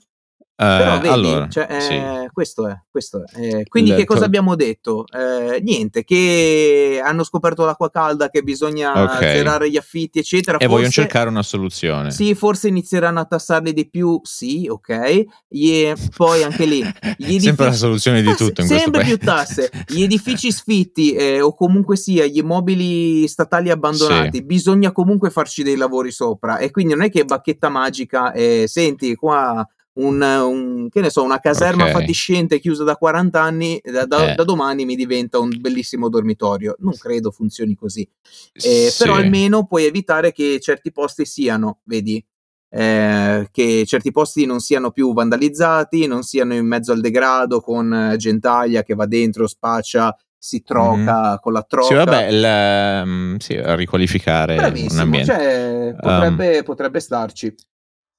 [0.60, 1.98] Però vedi, allora, cioè, eh, sì.
[2.34, 2.78] questo è.
[2.90, 3.40] Questo è.
[3.40, 5.06] Eh, quindi, che cosa abbiamo detto?
[5.06, 9.36] Eh, niente, che hanno scoperto l'acqua calda, che bisogna okay.
[9.36, 10.58] zerare gli affitti, eccetera.
[10.58, 12.10] E forse, vogliono cercare una soluzione.
[12.10, 14.20] Sì, forse inizieranno a tassarli di più.
[14.22, 15.24] Sì, ok.
[15.48, 16.80] E poi anche lì.
[16.82, 18.60] Edifici, sempre la soluzione di tutto.
[18.60, 19.70] in sempre più tasse.
[19.88, 24.44] Gli edifici sfitti, eh, o comunque sia gli immobili statali abbandonati, sì.
[24.44, 26.58] bisogna comunque farci dei lavori sopra.
[26.58, 29.66] E quindi non è che bacchetta magica, e senti, qua
[30.00, 31.94] un, un, che ne so, una caserma okay.
[31.94, 34.34] fatiscente chiusa da 40 anni, da, da, eh.
[34.34, 36.76] da, domani mi diventa un bellissimo dormitorio.
[36.78, 38.08] Non credo funzioni così.
[38.52, 39.02] Eh, sì.
[39.02, 42.24] Però almeno puoi evitare che certi posti siano, vedi,
[42.70, 47.92] eh, che certi posti non siano più vandalizzati, non siano in mezzo al degrado con
[47.92, 51.36] eh, gentaglia che va dentro, spaccia, si troca mm.
[51.40, 51.86] con la troca.
[51.86, 55.32] Sì, vabbè, il, um, sì, riqualificare Bravissimo, un ambiente.
[55.32, 57.54] Cioè, potrebbe, um, potrebbe starci.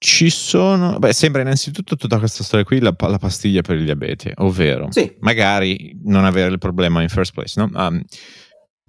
[0.03, 4.33] Ci sono, beh, sembra innanzitutto tutta questa storia qui la, la pastiglia per il diabete,
[4.37, 5.15] ovvero sì.
[5.19, 7.53] magari non avere il problema in first place.
[7.61, 7.69] No?
[7.71, 8.01] Um,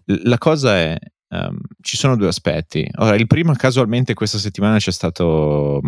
[0.07, 0.97] la cosa è,
[1.29, 2.89] um, ci sono due aspetti.
[2.97, 5.83] Ora, il primo casualmente questa settimana c'è stato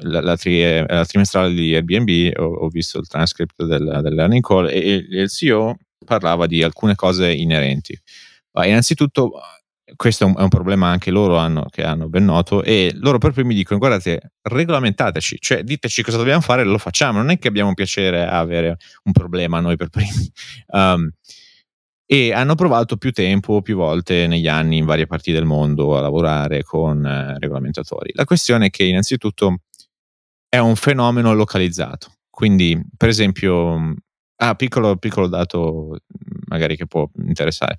[0.00, 4.68] la, la, tri, la trimestrale di Airbnb, ho, ho, visto il transcript del, dell'earning call
[4.68, 7.98] e, e il CEO parlava di alcune cose inerenti.
[8.50, 9.30] Uh, innanzitutto
[9.96, 13.18] questo è un, è un, problema anche loro hanno, che hanno ben noto e loro
[13.18, 17.48] per primi dicono guardate regolamentateci cioè diteci cosa dobbiamo fare lo facciamo non è che
[17.48, 20.30] abbiamo piacere a avere un problema noi per primi
[20.72, 21.10] um,
[22.10, 26.00] e hanno provato più tempo, più volte negli anni in varie parti del mondo a
[26.00, 28.12] lavorare con eh, regolamentatori.
[28.14, 29.58] La questione è che innanzitutto
[30.48, 32.14] è un fenomeno localizzato.
[32.30, 33.92] Quindi, per esempio,
[34.40, 35.96] Ah, piccolo, piccolo dato
[36.48, 37.76] magari che può interessare,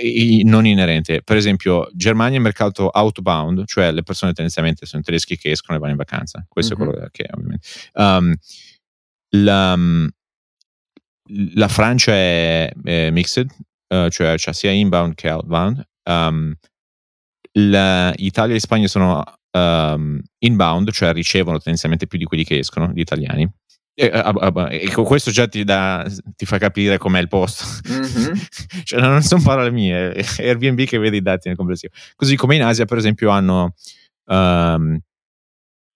[0.00, 1.22] I, non inerente.
[1.22, 5.80] Per esempio, Germania è mercato outbound, cioè le persone tendenzialmente sono tedeschi che escono e
[5.80, 6.44] vanno in vacanza.
[6.48, 6.88] Questo mm-hmm.
[6.88, 7.66] è quello che ovviamente.
[7.94, 8.34] Um,
[9.30, 9.76] la,
[11.54, 13.50] la, Francia è, è mixed,
[13.88, 15.86] uh, cioè c'è sia inbound che outbound.
[16.04, 16.54] Um,
[17.58, 22.90] la, Italia e Spagna sono um, inbound, cioè ricevono tendenzialmente più di quelli che escono,
[22.92, 23.48] gli italiani.
[23.98, 24.12] E,
[24.70, 26.06] e, questo già ti, dà,
[26.36, 27.64] ti, fa capire com'è il posto.
[27.90, 28.34] Mm-hmm.
[28.84, 31.94] cioè, non sono parole mie, è Airbnb che vede i dati nel complessivo.
[32.14, 33.72] Così come in Asia, per esempio, hanno
[34.26, 35.00] um,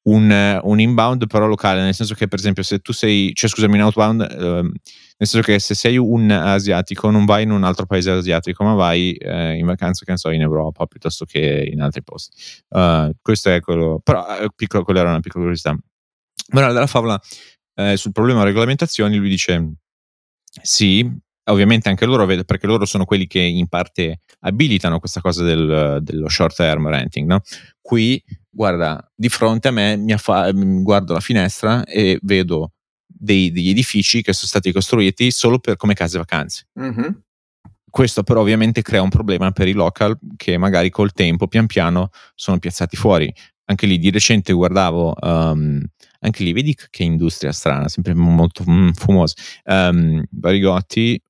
[0.05, 3.75] un, un, inbound però locale, nel senso che, per esempio, se tu sei, cioè scusami,
[3.75, 7.85] un outbound, um, nel senso che se sei un asiatico non vai in un altro
[7.85, 11.83] paese asiatico, ma vai eh, in vacanza, che ne so, in Europa piuttosto che in
[11.83, 12.35] altri posti.
[12.69, 15.77] Uh, questo è quello, però eh, piccolo, quella era una piccola curiosità.
[16.53, 17.21] Morale della favola
[17.75, 19.75] eh, sul problema regolamentazioni, lui dice
[20.63, 21.11] sì,
[21.45, 26.29] ovviamente anche loro, perché loro sono quelli che in parte abilitano questa cosa del, dello
[26.29, 27.29] short term renting.
[27.29, 27.41] No?
[27.81, 32.73] Qui guarda, di fronte a me mi affa- guardo la finestra e vedo
[33.07, 36.67] dei, degli edifici che sono stati costruiti solo per, come case vacanze.
[36.81, 37.11] Mm-hmm.
[37.91, 42.11] Questo però ovviamente crea un problema per i local che magari col tempo pian piano
[42.35, 43.33] sono piazzati fuori.
[43.65, 45.85] Anche lì di recente guardavo, um,
[46.21, 49.35] anche lì vedi che industria strana, sempre molto mm, fumosa.
[49.65, 51.21] Um, Barigotti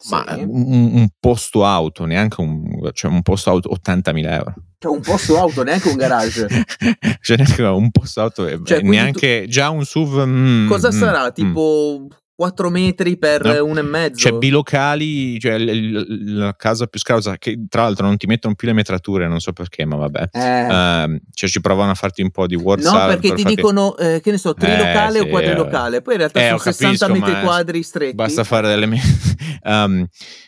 [0.00, 0.14] sì.
[0.14, 4.54] Ma un, un, posto auto, neanche un, cioè un posto auto 80.000 euro.
[4.78, 6.46] Cioè un posto auto, neanche un garage.
[7.20, 9.48] cioè neanche un posto auto, cioè, neanche tu...
[9.48, 10.24] già un SUV.
[10.24, 11.26] Mm, cosa mm, sarà?
[11.26, 11.32] Mm.
[11.32, 12.06] Tipo
[12.38, 14.20] 4 metri per no, uno e mezzo.
[14.20, 18.74] Cioè, bilocali, cioè la casa più scausa, che tra l'altro non ti mettono più le
[18.74, 20.28] metrature, non so perché, ma vabbè.
[20.30, 20.66] Eh.
[20.66, 22.94] Uh, cioè, ci provano a farti un po' di WhatsApp.
[22.94, 23.56] No, perché per ti farti...
[23.56, 26.00] dicono, eh, che ne so, trilocale eh, o quadrilocale.
[26.00, 28.14] Poi in realtà eh, sono capisco, 60 metri quadri stretti.
[28.14, 29.00] Basta fare delle...
[29.64, 30.06] um,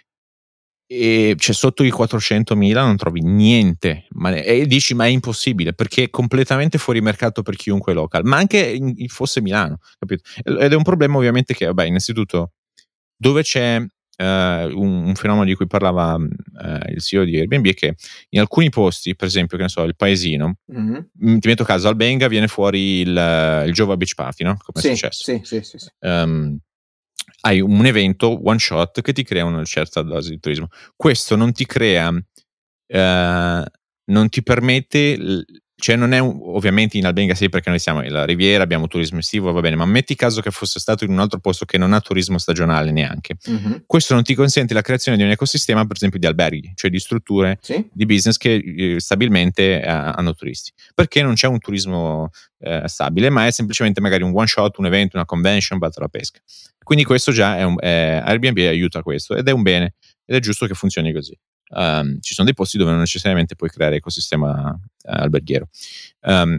[0.92, 6.02] e cioè sotto i 400.000 non trovi niente ma, e dici ma è impossibile perché
[6.02, 10.28] è completamente fuori mercato per chiunque local ma anche in, in fosse Milano capito?
[10.42, 12.54] ed è un problema ovviamente che vabbè innanzitutto
[13.16, 17.74] dove c'è uh, un, un, fenomeno di cui parlava uh, il CEO di Airbnb è
[17.74, 17.94] che
[18.30, 21.38] in alcuni posti per esempio che ne so il paesino mm-hmm.
[21.38, 24.56] ti metto caso al Benga viene fuori il, il Jova Beach Party no?
[24.60, 25.88] come sì, è successo sì sì sì, sì.
[26.00, 26.58] Um,
[27.42, 30.68] hai un evento one shot che ti crea una certa dose di turismo.
[30.96, 32.12] Questo non ti crea,
[32.86, 33.64] eh,
[34.04, 35.16] non ti permette,
[35.80, 39.18] cioè non è un, ovviamente in Albenga sì perché noi siamo la Riviera, abbiamo turismo
[39.18, 41.92] estivo, va bene, ma metti caso che fosse stato in un altro posto che non
[41.92, 43.36] ha turismo stagionale neanche.
[43.48, 43.72] Mm-hmm.
[43.86, 47.00] Questo non ti consente la creazione di un ecosistema, per esempio, di alberghi, cioè di
[47.00, 47.84] strutture sì.
[47.92, 50.72] di business che eh, stabilmente eh, hanno turisti.
[50.94, 54.86] Perché non c'è un turismo eh, stabile, ma è semplicemente magari un one shot, un
[54.86, 56.38] evento, una convention, battere la pesca.
[56.82, 60.40] Quindi questo già è un, è, Airbnb aiuta questo ed è un bene ed è
[60.40, 61.36] giusto che funzioni così.
[61.72, 65.68] Um, ci sono dei posti dove non necessariamente puoi creare ecosistema uh, alberghiero.
[66.22, 66.58] Um,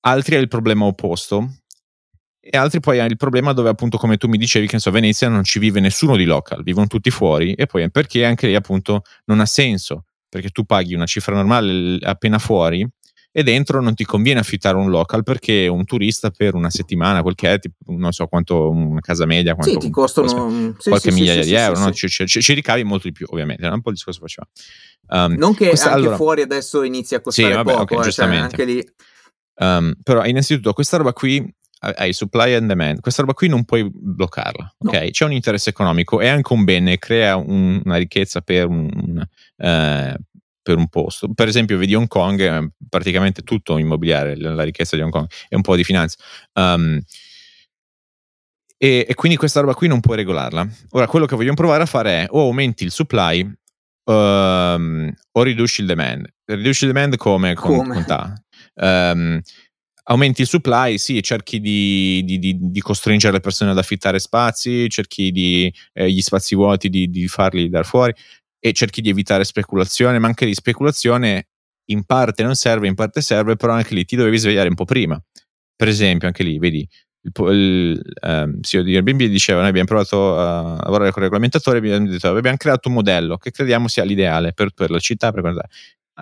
[0.00, 1.58] altri hai il problema opposto
[2.40, 5.28] e altri poi hai il problema dove appunto come tu mi dicevi che so, Venezia
[5.28, 9.02] non ci vive nessuno di local, vivono tutti fuori e poi perché anche lì appunto
[9.24, 12.86] non ha senso perché tu paghi una cifra normale appena fuori
[13.30, 17.34] e dentro non ti conviene affittare un local perché un turista per una settimana, quel
[17.34, 21.10] che è, tipo, non so quanto una casa media, quanto, sì, ti costano sì, qualche
[21.10, 21.92] sì, migliaia sì, di euro, no?
[21.92, 24.48] ci, ci, ci, ricavi molto di più ovviamente, è un po' il discorso che facciamo.
[25.26, 28.12] Um, non che questa, anche allora, fuori adesso inizia a costare vabbè, poco, okay, eh,
[28.12, 28.92] cioè anche lì...
[29.60, 31.44] Um, però innanzitutto questa roba qui
[31.80, 34.90] hai supply and demand, questa roba qui non puoi bloccarla, no.
[34.90, 35.10] ok?
[35.10, 39.24] C'è un interesse economico, è anche un bene, crea un, una ricchezza per un,
[39.56, 40.14] uh,
[40.68, 41.32] per un posto.
[41.32, 45.54] Per esempio, vedi Hong Kong, eh, praticamente tutto immobiliare, la ricchezza di Hong Kong è
[45.54, 46.18] un po' di finanza.
[46.52, 47.00] Um,
[48.76, 50.68] e, e, quindi questa roba qui non puoi regolarla.
[50.90, 53.50] Ora, quello che vogliamo provare a fare è o aumenti il supply
[54.04, 56.30] um, o riduci il demand.
[56.44, 57.54] Riduci il demand come?
[57.54, 58.04] Con, come?
[58.04, 58.34] Con
[58.74, 59.40] um,
[60.10, 64.88] aumenti il supply, sì, cerchi di, di, di, di, costringere le persone ad affittare spazi,
[64.88, 68.14] cerchi di, eh, gli spazi vuoti di, farli dar fuori,
[68.60, 71.48] e cerchi di evitare speculazione, ma anche di speculazione
[71.90, 74.84] in parte non serve, in parte serve, però anche lì ti dovevi svegliare un po'
[74.84, 75.20] prima.
[75.74, 76.86] Per esempio, anche lì, vedi,
[77.22, 81.78] il, il um, CEO di Airbnb diceva: Noi abbiamo provato a lavorare con il regolamentatore,
[81.78, 85.30] abbiamo, detto, abbiamo creato un modello che crediamo sia l'ideale per, per la città.
[85.32, 85.68] Per guardare.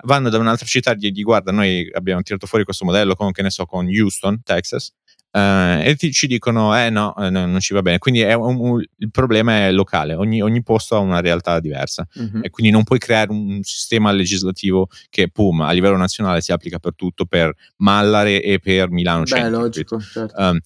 [0.03, 3.41] Vanno da un'altra città e gli guarda, noi abbiamo tirato fuori questo modello con, che
[3.41, 4.91] ne so, con Houston, Texas,
[5.37, 8.57] Uh, e ti, ci dicono eh no, eh, no, non ci va bene quindi un,
[8.59, 12.39] un, il problema è locale ogni, ogni, posto ha una realtà diversa uh-huh.
[12.41, 16.79] e quindi non puoi creare un sistema legislativo che pum a livello nazionale si applica
[16.79, 20.41] per tutto per Mallare e per Milano Beh, centro, logico, certo.
[20.41, 20.57] um,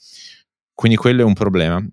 [0.73, 1.85] quindi quello è un problema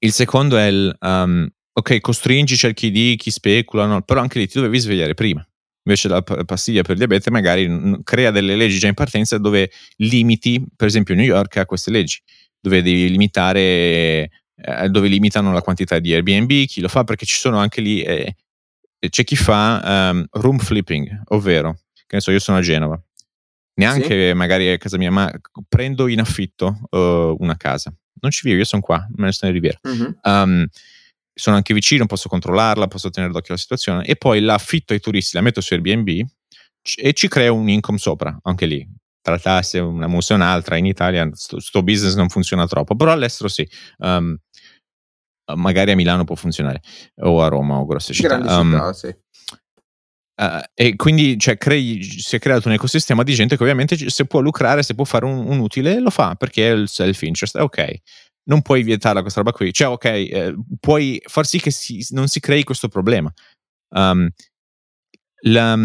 [0.00, 4.02] il secondo è il um, ok costringi cerchi di chi specula no?
[4.02, 5.42] però anche lì ti dovevi svegliare prima
[5.84, 10.64] invece la pastiglia per il diabete magari crea delle leggi già in partenza dove limiti,
[10.74, 12.20] per esempio New York ha queste leggi,
[12.58, 17.38] dove devi limitare, eh, dove limitano la quantità di Airbnb, chi lo fa, perché ci
[17.38, 18.34] sono anche lì, eh,
[19.06, 22.98] c'è chi fa um, room flipping, ovvero, che ne so, io sono a Genova,
[23.74, 24.34] neanche sì.
[24.34, 25.30] magari a casa mia, ma
[25.68, 27.92] prendo in affitto uh, una casa.
[28.22, 29.78] Non ci vivo, io sono qua, me ne sto in Riviera.
[29.86, 30.12] Mm-hmm.
[30.22, 30.66] Um,
[31.34, 35.00] sono anche vicino, posso controllarla, posso tenere d'occhio la situazione e poi la affitto ai
[35.00, 36.08] turisti, la metto su Airbnb
[36.96, 38.86] e ci creo un income sopra, anche lì.
[39.20, 43.48] Tra tasse, una musa e un'altra, in Italia questo business non funziona troppo, però all'estero
[43.48, 43.66] sì.
[43.98, 44.36] Um,
[45.56, 46.82] magari a Milano può funzionare,
[47.22, 48.36] o a Roma o grosse città.
[48.36, 49.16] Grandi um, città, sì.
[50.36, 54.24] Uh, e quindi cioè, crei, si è creato un ecosistema di gente che ovviamente se
[54.26, 57.56] può lucrare, se può fare un, un utile, lo fa perché è il self-interest.
[57.56, 57.94] Ok,
[58.44, 59.72] non puoi vietarla questa roba qui.
[59.72, 63.32] Cioè, ok, eh, puoi far sì che si, non si crei questo problema.
[63.90, 64.28] Um,
[65.46, 65.76] la,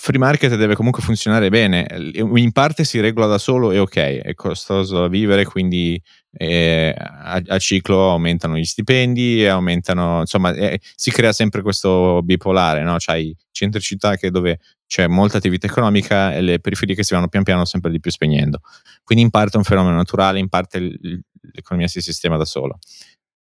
[0.00, 4.34] free market deve comunque funzionare bene, in parte si regola da solo e ok, è
[4.34, 6.00] costoso da vivere, quindi
[6.32, 12.82] eh, a, a, ciclo aumentano gli stipendi, aumentano, insomma, eh, si crea sempre questo bipolare,
[12.82, 12.96] no?
[12.98, 17.28] C'hai centri città che dove c'è molta attività economica e le periferie che si vanno
[17.28, 18.60] pian piano sempre di più spegnendo.
[19.04, 20.98] Quindi in parte è un fenomeno naturale, in parte
[21.52, 22.78] l'economia si sistema da solo.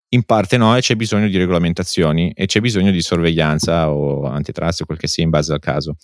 [0.09, 4.81] In parte no e c'è bisogno di regolamentazioni e c'è bisogno di sorveglianza o antitrust
[4.81, 5.97] o quel che sia in base al caso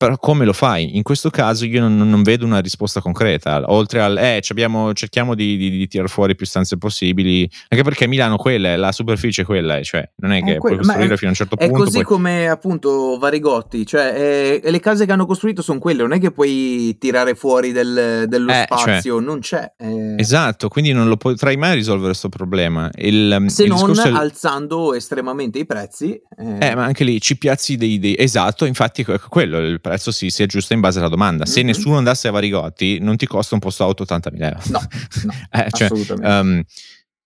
[0.00, 0.96] però come lo fai?
[0.96, 5.34] In questo caso io non, non vedo una risposta concreta, oltre al eh, abbiamo, cerchiamo
[5.34, 9.44] di, di, di tirar fuori più stanze possibili, anche perché Milano quella è, la superficie
[9.44, 11.82] quella è, cioè non è che que- puoi costruire fino a un certo è punto.
[11.82, 12.04] È così poi...
[12.04, 16.30] come appunto Varigotti, cioè eh, le case che hanno costruito sono quelle, non è che
[16.30, 19.70] puoi tirare fuori del, dello eh, cioè spazio, cioè, non c'è.
[19.76, 20.14] Eh.
[20.16, 22.88] Esatto, quindi non lo potrai mai risolvere questo problema.
[22.94, 26.18] Il, Se il non alzando estremamente i prezzi.
[26.38, 26.68] Eh.
[26.68, 26.74] eh.
[26.74, 28.16] ma anche lì ci piazzi dei, dei...
[28.16, 31.44] Esatto, infatti è quello il prezzo si, si aggiusta in base alla domanda.
[31.44, 31.66] Se mm-hmm.
[31.66, 34.60] nessuno andasse a Varigotti, non ti costa un posto auto 80.000 euro.
[34.66, 34.80] No,
[35.24, 36.26] no eh, cioè, assolutamente.
[36.26, 36.62] Um,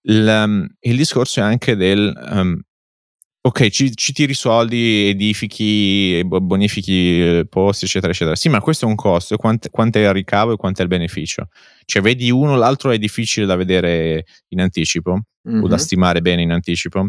[0.07, 2.61] il, um, il, discorso è anche del um,
[3.41, 8.37] ok, ci, ci, tiri soldi, edifichi, bonifichi eh, posti, eccetera, eccetera.
[8.37, 10.89] Sì, ma questo è un costo, quanto, quanto, è il ricavo e quanto è il
[10.89, 11.49] beneficio.
[11.85, 15.63] Cioè, vedi uno, l'altro è difficile da vedere in anticipo mm-hmm.
[15.63, 17.09] o da stimare bene in anticipo.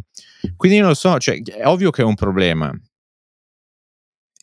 [0.58, 2.72] Quindi non lo so, cioè, è ovvio che è un problema.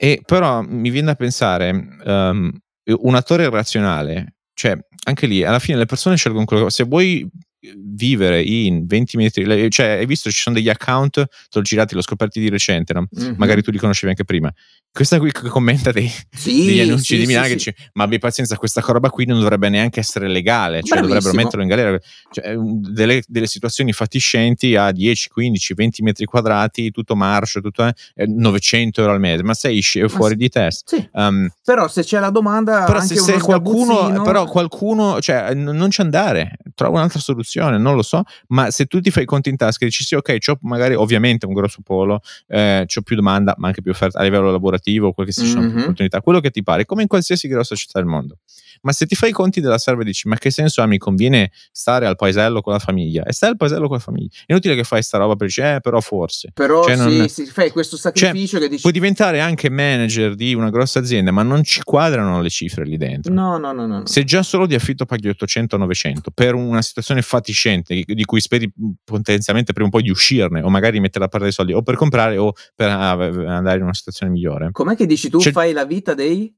[0.04, 1.70] E però mi viene da pensare,
[2.04, 2.50] um,
[2.86, 7.24] un attore razionale, cioè anche lì alla fine le persone scelgono quello che se vuoi
[7.76, 12.02] vivere in 20 metri, cioè hai visto ci sono degli account, te l'ho girati, l'ho
[12.02, 13.06] scoperti di recente, no?
[13.18, 13.34] mm-hmm.
[13.36, 14.52] magari tu li conoscevi anche prima.
[14.90, 18.04] Questa qui che commenta dei, sì, degli annunci sì, di Milano sì, che dice ma
[18.04, 21.06] abbi pazienza, questa roba qui non dovrebbe neanche essere legale, cioè Bravissimo.
[21.06, 21.98] dovrebbero metterlo in galera.
[22.30, 28.26] Cioè, delle, delle, situazioni fatiscenti a 10, 15, 20 metri quadrati, tutto marcio, tutto, eh,
[28.26, 30.96] 900 euro al mese, ma sei fuori di testa.
[31.12, 32.84] Um, però se c'è la domanda...
[32.84, 37.94] Però se, se qualcuno, però qualcuno, cioè, non c'è andare, trova un'altra soluzione soluzione, non
[37.94, 40.58] lo so, ma se tu ti fai conti in tasca e dici sì, ok, ho
[40.62, 44.50] magari ovviamente un grosso polo, eh, ho più domanda, ma anche più offerta a livello
[44.50, 45.70] lavorativo, quel che sia, mm-hmm.
[45.70, 48.38] più opportunità, quello che ti pare, come in qualsiasi grossa città del mondo.
[48.82, 50.98] Ma se ti fai i conti della serva e dici ma che senso ha, mi
[50.98, 53.22] conviene stare al paesello con la famiglia?
[53.24, 54.28] E stai al paesello con la famiglia.
[54.46, 56.50] È inutile che fai sta roba per dire, eh, però forse.
[56.52, 57.28] Però cioè, non...
[57.28, 58.80] sì, fai questo cioè, sacrificio cioè, che dici...
[58.80, 62.96] Puoi diventare anche manager di una grossa azienda, ma non ci quadrano le cifre lì
[62.96, 63.32] dentro.
[63.32, 63.86] No, no, no.
[63.86, 64.06] no.
[64.06, 68.72] Se già solo di affitto paghi 800-900 per una situazione fatiscente di cui speri
[69.04, 71.82] potenzialmente prima o poi di uscirne o magari di mettere a parte dei soldi o
[71.82, 74.70] per comprare o per andare in una situazione migliore.
[74.70, 76.54] Com'è che dici tu cioè, fai la vita dei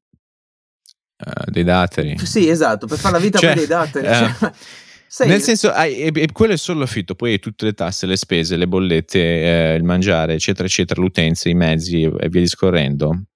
[1.17, 2.19] Uh, dei dateri.
[2.19, 4.07] Sì, esatto, per fare la vita cioè, dei dateri.
[4.07, 4.53] Uh, cioè,
[5.07, 5.29] sei...
[5.29, 8.17] Nel senso, hai, e, e quello è solo l'affitto, poi hai tutte le tasse, le
[8.17, 13.27] spese, le bollette, eh, il mangiare, eccetera, eccetera, l'utenza, i mezzi e via discorrendo.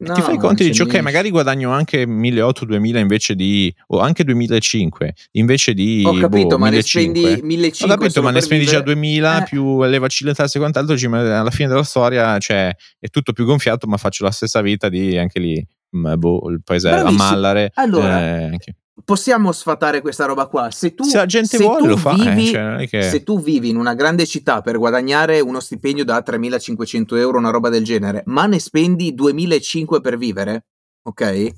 [0.00, 3.98] No, ti fai i conti e dici, ok, magari guadagno anche 1.800-2.000 invece di, o
[3.98, 6.04] anche 2.500 invece di.
[6.06, 6.70] Ho capito, boh, ma 1.500.
[6.70, 7.84] ne spendi 1.500.
[7.84, 9.44] Ho capito, ma ne spendi già 2.000 eh.
[9.44, 10.94] più le vaccine tasse e quant'altro.
[11.16, 15.18] Alla fine della storia, cioè, è tutto più gonfiato, ma faccio la stessa vita di
[15.18, 17.70] anche lì boh, il paese a Mallare.
[17.74, 18.58] Allora, eh,
[19.04, 20.70] possiamo sfatare questa roba qua.
[20.70, 22.12] Se tu, se la gente se vuole, lo fa.
[22.12, 23.02] Eh, vivi, eh, cioè, che...
[23.02, 27.50] Se tu vivi in una grande città per guadagnare uno stipendio da 3.500 euro, una
[27.50, 30.66] roba del genere, ma ne spendi 2.500 per vivere,
[31.02, 31.52] ok?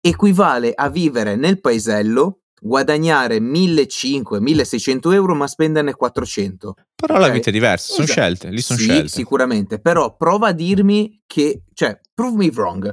[0.00, 7.26] Equivale a vivere nel paesello guadagnare 1500-1600 euro ma spenderne 400 però okay?
[7.28, 8.20] la vita è diversa sono esatto.
[8.20, 12.92] scelte lì sono sì, scelte sicuramente però prova a dirmi che cioè prove me wrong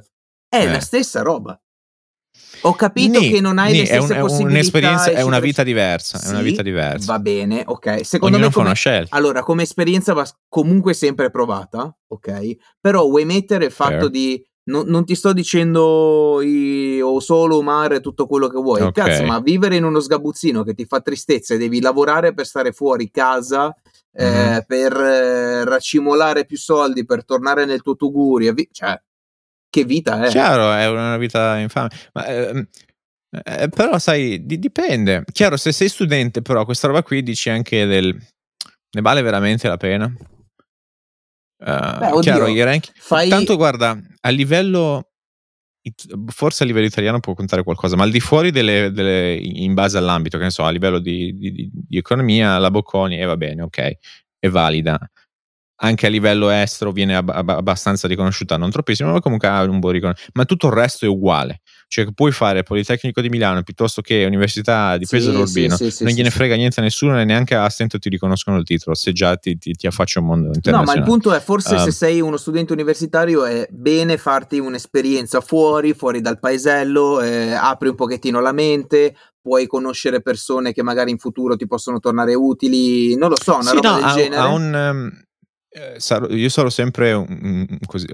[0.56, 0.72] è eh.
[0.72, 1.60] la stessa roba.
[2.62, 4.60] Ho capito Nì, che non hai Nì, le stesse è un, possibilità.
[4.60, 6.18] Un'esperienza, è una vita diversa.
[6.18, 7.12] Sì, è una vita diversa.
[7.12, 8.06] Va bene, ok.
[8.06, 9.16] Secondo Ognuno me, come, una scelta.
[9.16, 12.56] allora, come esperienza va comunque sempre provata, ok?
[12.80, 14.10] Però vuoi mettere il fatto Fair.
[14.10, 14.46] di.
[14.68, 19.12] No, non ti sto dicendo i, o solo mare tutto quello che vuoi, okay.
[19.12, 22.72] cazzo, ma vivere in uno sgabuzzino che ti fa tristezza e devi lavorare per stare
[22.72, 23.76] fuori casa,
[24.12, 29.00] eh, per eh, racimolare più soldi, per tornare nel tuo tugurio, vi- cioè
[29.76, 30.30] che vita è.
[30.30, 31.90] Chiaro, è una vita infame.
[32.14, 32.68] Ma, eh,
[33.44, 35.26] eh, però, sai, di- dipende.
[35.32, 38.16] Chiaro, se sei studente, però, questa roba qui dici anche del.
[38.16, 40.06] Ne vale veramente la pena?
[41.58, 42.92] Uh, Beh, oddio, chiaro, i rank...
[42.96, 43.28] fai...
[43.28, 45.10] Tanto guarda, a livello
[46.28, 49.98] forse a livello italiano può contare qualcosa, ma al di fuori delle, delle in base
[49.98, 53.38] all'ambito, che ne so, a livello di, di, di economia, la Bocconi, e eh, va
[53.38, 53.92] bene, ok,
[54.40, 54.98] è valida
[55.78, 59.80] anche a livello estero viene ab- ab- abbastanza riconosciuta, non troppissimo, ma comunque ha un
[59.80, 60.38] buon riconoscimento.
[60.40, 61.62] Ma tutto il resto è uguale.
[61.88, 66.04] cioè puoi fare Politecnico di Milano piuttosto che Università di Pesaro sì, Urbino, sì, sì,
[66.04, 69.12] non gliene frega niente a nessuno e neanche a stento ti riconoscono il titolo, se
[69.12, 70.86] già ti, ti, ti affaccia un mondo internazionale.
[70.86, 74.60] No, ma il punto è forse um, se sei uno studente universitario è bene farti
[74.60, 80.82] un'esperienza fuori, fuori dal paesello, eh, apri un pochettino la mente, puoi conoscere persone che
[80.82, 84.14] magari in futuro ti possono tornare utili, non lo so, una roba no, del ha,
[84.14, 84.42] genere.
[84.42, 85.24] Ha un, um eh,
[85.98, 88.08] sarò, io sarò sempre un, così,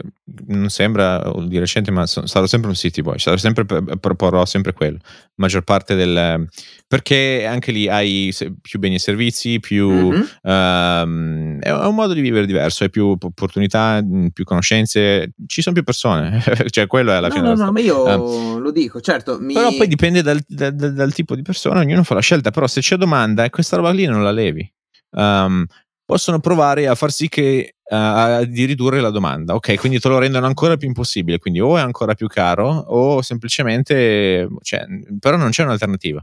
[0.47, 3.65] non sembra di recente, ma sarò sempre un city boy, sarò sempre,
[3.99, 4.97] proporrò sempre quello,
[5.35, 6.47] maggior parte del...
[6.87, 9.89] perché anche lì hai più beni e servizi, più...
[9.89, 10.23] Mm-hmm.
[10.41, 14.03] Um, è un modo di vivere diverso, hai più opportunità,
[14.33, 17.47] più conoscenze, ci sono più persone, cioè quello è la no, fine.
[17.47, 19.37] No, no, ma io um, lo dico, certo.
[19.39, 19.53] Mi...
[19.53, 22.65] Però poi dipende dal, dal, dal, dal, tipo di persona, ognuno fa la scelta, però
[22.65, 24.69] se c'è domanda, questa roba lì non la levi.
[25.11, 25.65] Um,
[26.11, 29.53] possono provare a far sì che uh, di ridurre la domanda.
[29.53, 33.21] Ok, quindi te lo rendono ancora più impossibile, quindi o è ancora più caro o
[33.21, 34.85] semplicemente, cioè,
[35.21, 36.21] però non c'è un'alternativa.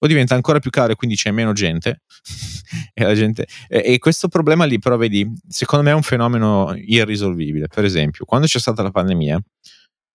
[0.00, 2.02] O diventa ancora più caro e quindi c'è meno gente.
[2.92, 7.68] e, gente e, e, questo problema lì, però, vedi, secondo me è un fenomeno irrisolvibile.
[7.68, 9.40] Per esempio, quando c'è stata la pandemia,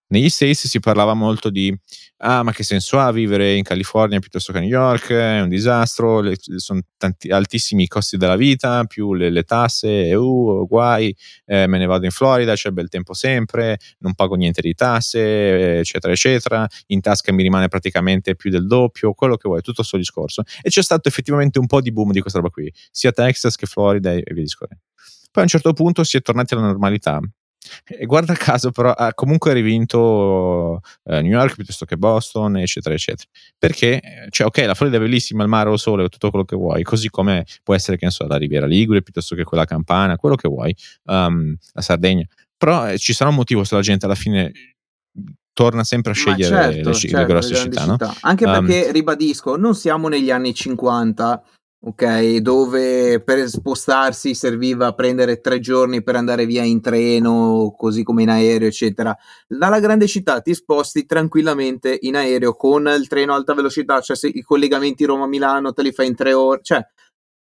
[0.10, 1.76] negli States si parlava molto di
[2.20, 5.50] ah ma che senso ha vivere in California piuttosto che a New York, è un
[5.50, 11.16] disastro, le, sono tanti, altissimi i costi della vita, più le, le tasse, uh, guai,
[11.46, 15.80] eh, me ne vado in Florida, c'è bel tempo sempre, non pago niente di tasse,
[15.80, 19.98] eccetera, eccetera, in tasca mi rimane praticamente più del doppio, quello che vuoi, tutto questo
[19.98, 20.44] discorso.
[20.62, 23.66] E c'è stato effettivamente un po' di boom di questa roba qui, sia Texas che
[23.66, 24.84] Florida e via discorrendo.
[25.32, 27.20] Poi a un certo punto si è tornati alla normalità
[27.86, 33.30] e guarda caso, però, ha comunque rivinto eh, New York piuttosto che Boston, eccetera, eccetera.
[33.58, 36.84] Perché, cioè, ok, la Florida è bellissima, il mare, lo sole, tutto quello che vuoi,
[36.84, 40.36] così come può essere, che ne so, la Riviera Ligure piuttosto che quella Campana, quello
[40.36, 42.26] che vuoi, um, la Sardegna.
[42.58, 44.52] Però eh, ci sarà un motivo se la gente alla fine
[45.54, 48.06] torna sempre a scegliere certo, le, certo, le, grosse città, città.
[48.06, 48.16] No?
[48.22, 51.44] Anche perché, um, ribadisco, non siamo negli anni 50
[51.80, 52.38] ok?
[52.38, 58.30] Dove per spostarsi serviva prendere tre giorni per andare via in treno, così come in
[58.30, 59.16] aereo, eccetera.
[59.48, 64.16] Dalla grande città ti sposti tranquillamente in aereo con il treno a alta velocità, cioè
[64.16, 66.86] se i collegamenti Roma-Milano te li fai in tre ore, cioè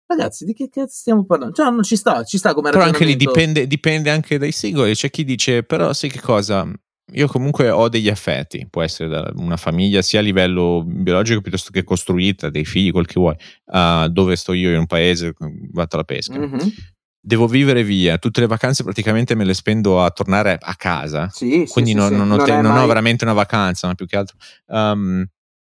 [0.07, 1.55] Ragazzi, di che cazzo stiamo parlando?
[1.55, 4.93] Cioè, non ci sta, ci sta come Però anche lì dipende, dipende, anche dai singoli.
[4.93, 6.71] C'è chi dice, però sai che cosa?
[7.13, 11.69] Io comunque ho degli affetti, può essere da una famiglia sia a livello biologico piuttosto
[11.71, 13.35] che costruita, dei figli, quel che vuoi,
[13.65, 15.33] uh, dove sto io in un paese,
[15.71, 16.37] vado alla pesca.
[16.37, 16.67] Mm-hmm.
[17.21, 21.67] Devo vivere via, tutte le vacanze praticamente me le spendo a tornare a casa, sì,
[21.69, 22.83] quindi sì, non, sì, non, ho, te, non mai...
[22.83, 24.37] ho, veramente una vacanza, ma più che altro.
[24.67, 25.25] Um,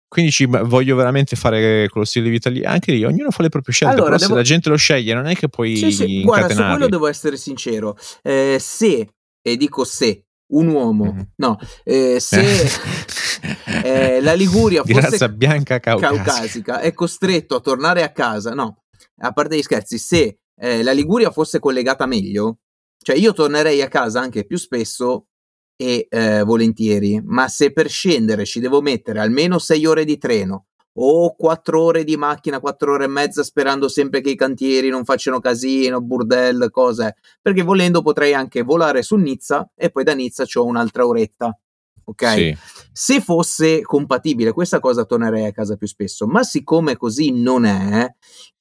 [0.07, 2.63] quindi ci, voglio veramente fare quello stile di vita lì.
[2.63, 3.95] Anche lì, ognuno fa le proprie scelte.
[3.95, 4.33] Allora, però devo...
[4.33, 5.75] se la gente lo sceglie, non è che puoi.
[5.75, 6.21] Sì, sì.
[6.21, 7.97] Guarda, su quello devo essere sincero.
[8.21, 9.09] Eh, se,
[9.41, 11.23] e dico se, un uomo, mm-hmm.
[11.37, 12.41] no, eh, se
[13.83, 16.23] eh, la Liguria fosse razza bianca caucasica.
[16.23, 18.83] caucasica è costretto a tornare a casa, no,
[19.17, 22.59] a parte gli scherzi, se eh, la Liguria fosse collegata meglio,
[22.97, 25.27] cioè io tornerei a casa anche più spesso
[25.75, 30.67] e eh, volentieri, ma se per scendere ci devo mettere almeno sei ore di treno,
[30.95, 35.05] o quattro ore di macchina, quattro ore e mezza sperando sempre che i cantieri non
[35.05, 37.15] facciano casino, burdel, cose.
[37.41, 41.57] Perché volendo potrei anche volare su Nizza e poi da Nizza c'ho un'altra oretta.
[42.05, 42.33] Ok?
[42.33, 42.57] Sì.
[42.91, 48.13] Se fosse compatibile, questa cosa tornerei a casa più spesso, ma siccome così non è,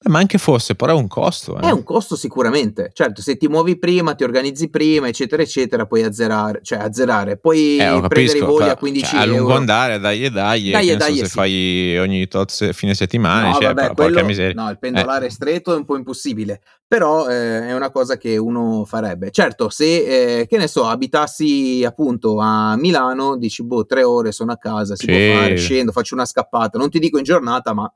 [0.05, 1.57] eh, ma anche fosse, però è un costo.
[1.57, 1.61] Eh.
[1.61, 2.91] È un costo sicuramente.
[2.93, 7.77] Certo, se ti muovi prima, ti organizzi prima, eccetera, eccetera, puoi azzerare, cioè azzerare, puoi
[7.77, 9.33] eh, prendere i voli a 15 cioè, euro.
[9.33, 11.31] A lungo andare, dai e dai, dai, e dai se sì.
[11.31, 14.61] fai ogni tot fine settimana, no, cioè, vabbè, quello, miseria.
[14.61, 15.31] No, il pendolare eh.
[15.31, 19.31] stretto è un po' impossibile, però eh, è una cosa che uno farebbe.
[19.31, 24.51] Certo, se, eh, che ne so, abitassi appunto a Milano, dici, boh, tre ore sono
[24.51, 25.11] a casa, si sì.
[25.11, 27.91] può fare, scendo, faccio una scappata, non ti dico in giornata, ma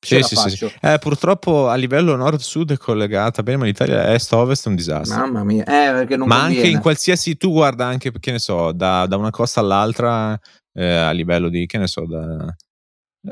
[0.00, 0.72] sì, sì, sì.
[0.80, 5.18] Eh, purtroppo a livello nord-sud è collegata bene, ma l'Italia est-ovest è un disastro.
[5.18, 6.62] Mamma mia, eh, perché non ma conviene.
[6.62, 10.38] anche in qualsiasi, tu guarda anche, che ne so, da, da una costa all'altra
[10.72, 12.46] eh, a livello di, che ne so, da,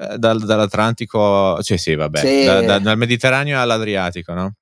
[0.00, 2.44] eh, dal, dall'Atlantico, cioè sì, vabbè.
[2.44, 4.54] Da, da, dal Mediterraneo all'Adriatico, no?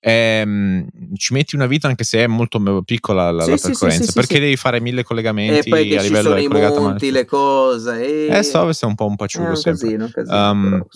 [0.00, 0.86] Ehm,
[1.16, 4.12] ci metti una vita anche se è molto piccola la, sì, la percorrenza sì, sì,
[4.12, 8.36] perché devi fare mille collegamenti e poi a livello sono i monti, le cose e...
[8.36, 10.86] eh so è un po' un paciugo è un casino, casino um,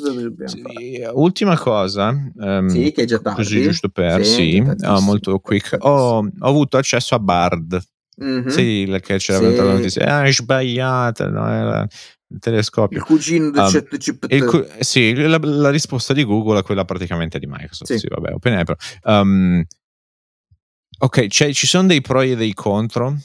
[1.15, 5.77] ultima cosa um, sì che è già tardi così giusto per sì, oh, molto quick.
[5.81, 7.81] ho, ho, avuto accesso a Bard.
[8.23, 8.49] Mm-hmm.
[8.49, 9.57] sì che c'era sì.
[9.57, 11.87] la notizia ah, è sbagliata no?
[12.33, 12.99] Il telescopio.
[12.99, 14.45] Il cugino del um, ChatGPT.
[14.45, 17.93] Cu- sì, la, la, risposta di Google è quella praticamente di Microsoft.
[17.93, 18.65] Sì, sì vabbè, OpenAI.
[19.03, 19.65] Um,
[20.99, 23.17] ok, ci sono dei pro e dei contro.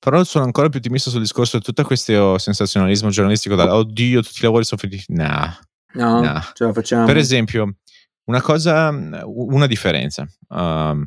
[0.00, 4.38] Però sono ancora più ottimista sul discorso di tutto questo sensazionalismo giornalistico da oddio, tutti
[4.38, 5.04] i lavori sono finiti.
[5.08, 5.58] Nah,
[5.94, 6.52] no, nah.
[6.54, 7.04] ce la facciamo.
[7.04, 7.78] Per esempio,
[8.26, 10.28] una cosa, una differenza.
[10.48, 11.04] Um,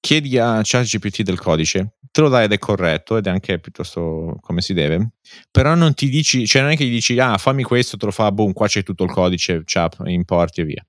[0.00, 4.36] chiedi a ChatGPT del codice, te lo dai ed è corretto ed è anche piuttosto
[4.40, 5.12] come si deve,
[5.50, 8.12] però non ti dici, cioè non è che gli dici, ah fammi questo, te lo
[8.12, 10.86] fa, boom, qua c'è tutto il codice, ciao, importi e via.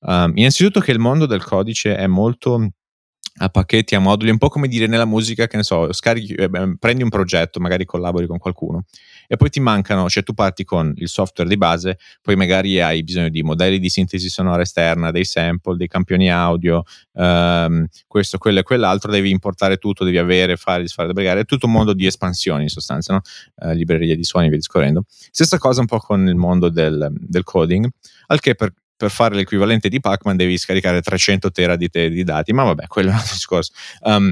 [0.00, 2.70] Um, innanzitutto che il mondo del codice è molto
[3.42, 6.50] a pacchetti, a moduli, un po' come dire nella musica, che ne so, scarichi, eh,
[6.78, 8.84] prendi un progetto, magari collabori con qualcuno
[9.32, 13.04] e poi ti mancano, cioè tu parti con il software di base, poi magari hai
[13.04, 16.82] bisogno di modelli di sintesi sonora esterna, dei sample, dei campioni audio,
[17.14, 21.66] ehm, questo, quello e quell'altro, devi importare tutto, devi avere, fare, disfare, debregare, è tutto
[21.66, 23.20] un mondo di espansioni in sostanza, no?
[23.62, 25.04] eh, librerie di suoni e via discorrendo.
[25.06, 27.88] Stessa cosa un po' con il mondo del, del coding,
[28.26, 32.22] al che per per fare l'equivalente di Pacman devi scaricare 300 tera di, te, di
[32.22, 33.72] dati, ma vabbè, quello è un altro discorso.
[34.00, 34.30] Um,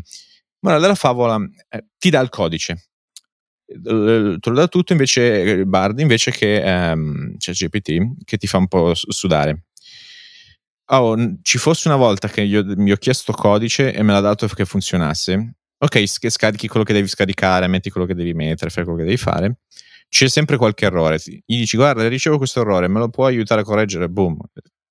[0.61, 1.39] Morale della favola
[1.69, 2.88] eh, ti dà il codice,
[3.69, 8.69] te lo dà tutto invece Bard invece che um, cioè GPT che ti fa un
[8.69, 9.65] po' sudare.
[10.91, 14.47] Oh, ci fosse una volta che io mi ho chiesto codice e me l'ha dato
[14.49, 15.55] che funzionasse.
[15.81, 19.19] Ok, scarichi quello che devi scaricare, metti quello che devi mettere, fai quello che devi
[19.19, 19.59] fare
[20.09, 21.19] c'è sempre qualche errore.
[21.25, 24.09] Gli dici, guarda, ricevo questo errore, me lo puoi aiutare a correggere?
[24.09, 24.39] Boom,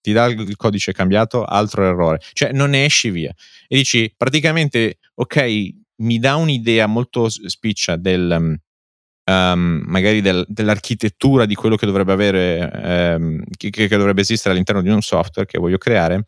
[0.02, 2.22] ti dà il codice cambiato, altro errore.
[2.34, 3.34] Cioè, non ne esci via.
[3.68, 8.60] E dici, praticamente, ok, mi dà un'idea molto spiccia del...
[9.30, 14.82] Um, magari del, dell'architettura di quello che dovrebbe avere, um, che, che, dovrebbe esistere all'interno
[14.82, 16.28] di un software che voglio creare,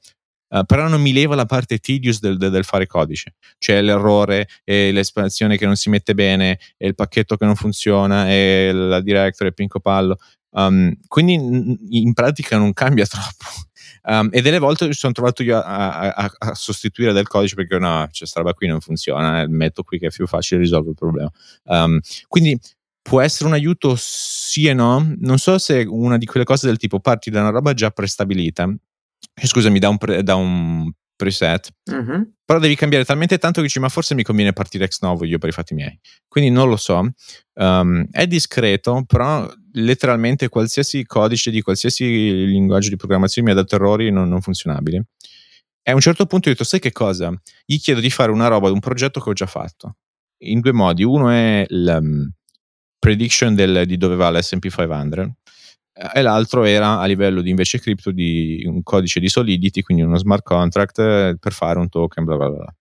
[0.52, 4.48] Uh, però non mi leva la parte tedious del, del, del fare codice, cioè l'errore
[4.64, 9.00] e l'espansione che non si mette bene, e il pacchetto che non funziona, e la
[9.00, 10.18] directory e pinco pallo.
[10.52, 13.46] Um, quindi in pratica non cambia troppo.
[14.02, 17.78] Um, e delle volte mi sono trovato io a, a, a, sostituire del codice perché
[17.78, 20.92] no, c'è questa roba qui non funziona, eh, metto qui che è più facile risolvere
[20.92, 21.32] il problema.
[21.66, 22.60] Um, quindi
[23.10, 25.16] può essere un aiuto sì e no.
[25.18, 28.72] Non so se una di quelle cose del tipo parti da una roba già prestabilita
[29.34, 32.34] eh, scusami, da un, pre, da un preset, uh-huh.
[32.46, 35.38] però devi cambiare talmente tanto che dici, ma forse mi conviene partire ex novo io
[35.38, 36.00] per i fatti miei.
[36.28, 37.10] Quindi non lo so.
[37.56, 43.76] Um, è discreto, però letteralmente qualsiasi codice di qualsiasi linguaggio di programmazione mi ha dato
[43.76, 45.02] errori non, non funzionabili.
[45.82, 47.34] E a un certo punto ho detto, sai che cosa?
[47.66, 49.98] Gli chiedo di fare una roba un progetto che ho già fatto.
[50.44, 51.04] In due modi.
[51.04, 52.32] Uno è il um,
[53.00, 55.36] prediction del, di dove va l'SP 500
[56.14, 60.18] e l'altro era a livello di invece cripto di un codice di Solidity, quindi uno
[60.18, 62.74] smart contract eh, per fare un token, bla bla bla.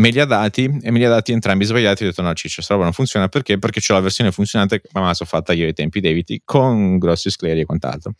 [0.00, 2.02] Me li ha dati e me li ha dati entrambi sbagliati.
[2.02, 3.58] Ho detto: No, ciccio, questa roba non funziona perché?
[3.58, 7.30] Perché c'è la versione funzionante, ma me sono fatta io ai tempi debiti con grossi
[7.30, 8.14] scleri e quant'altro.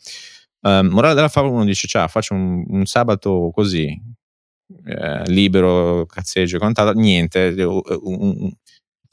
[0.61, 3.87] Um, morale della favola: uno dice: Ciao, faccio un, un sabato così,
[4.85, 6.97] eh, libero, cazzeggio e quant'altro.
[6.99, 8.51] Niente, un, un,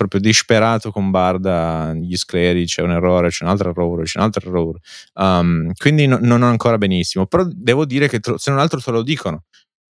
[0.01, 4.25] proprio disperato con Barda, gli scleri, c'è un errore, c'è un altro errore, c'è un
[4.25, 4.79] altro errore.
[5.15, 9.03] Um, quindi no, non ancora benissimo, però devo dire che se non altro te lo
[9.03, 9.45] dicono.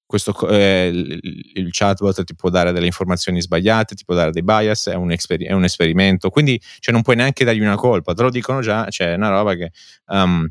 [0.05, 1.21] Questo, eh, il,
[1.55, 5.13] il, chatbot ti può dare delle informazioni sbagliate, ti può dare dei bias, è un,
[5.13, 8.61] esper- è un esperimento, quindi cioè, non puoi neanche dargli una colpa, te lo dicono
[8.61, 9.71] già, c'è cioè, una roba che...
[10.07, 10.49] Um,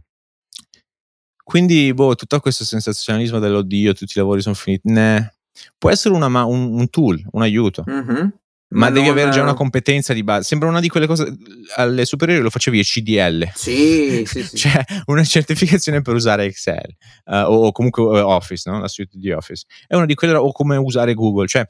[1.43, 5.33] quindi, boh, tutto questo sensazionalismo dell'oddio, tutti i lavori sono finiti, ne,
[5.77, 7.83] può essere una, un, un, tool, un aiuto.
[7.89, 8.27] Mm-hmm.
[8.71, 10.43] Ma, ma devi avere già una competenza di base.
[10.43, 11.35] Sembra una di quelle cose.
[11.75, 13.51] Alle superiori lo facevi a CDL.
[13.55, 14.57] Sì, sì, sì.
[14.57, 16.95] cioè, una certificazione per usare Excel
[17.25, 18.79] uh, o comunque uh, Office, no?
[18.79, 19.65] la suite di Office.
[19.87, 20.35] È una di quelle.
[20.35, 21.47] O come usare Google.
[21.47, 21.65] Cioè,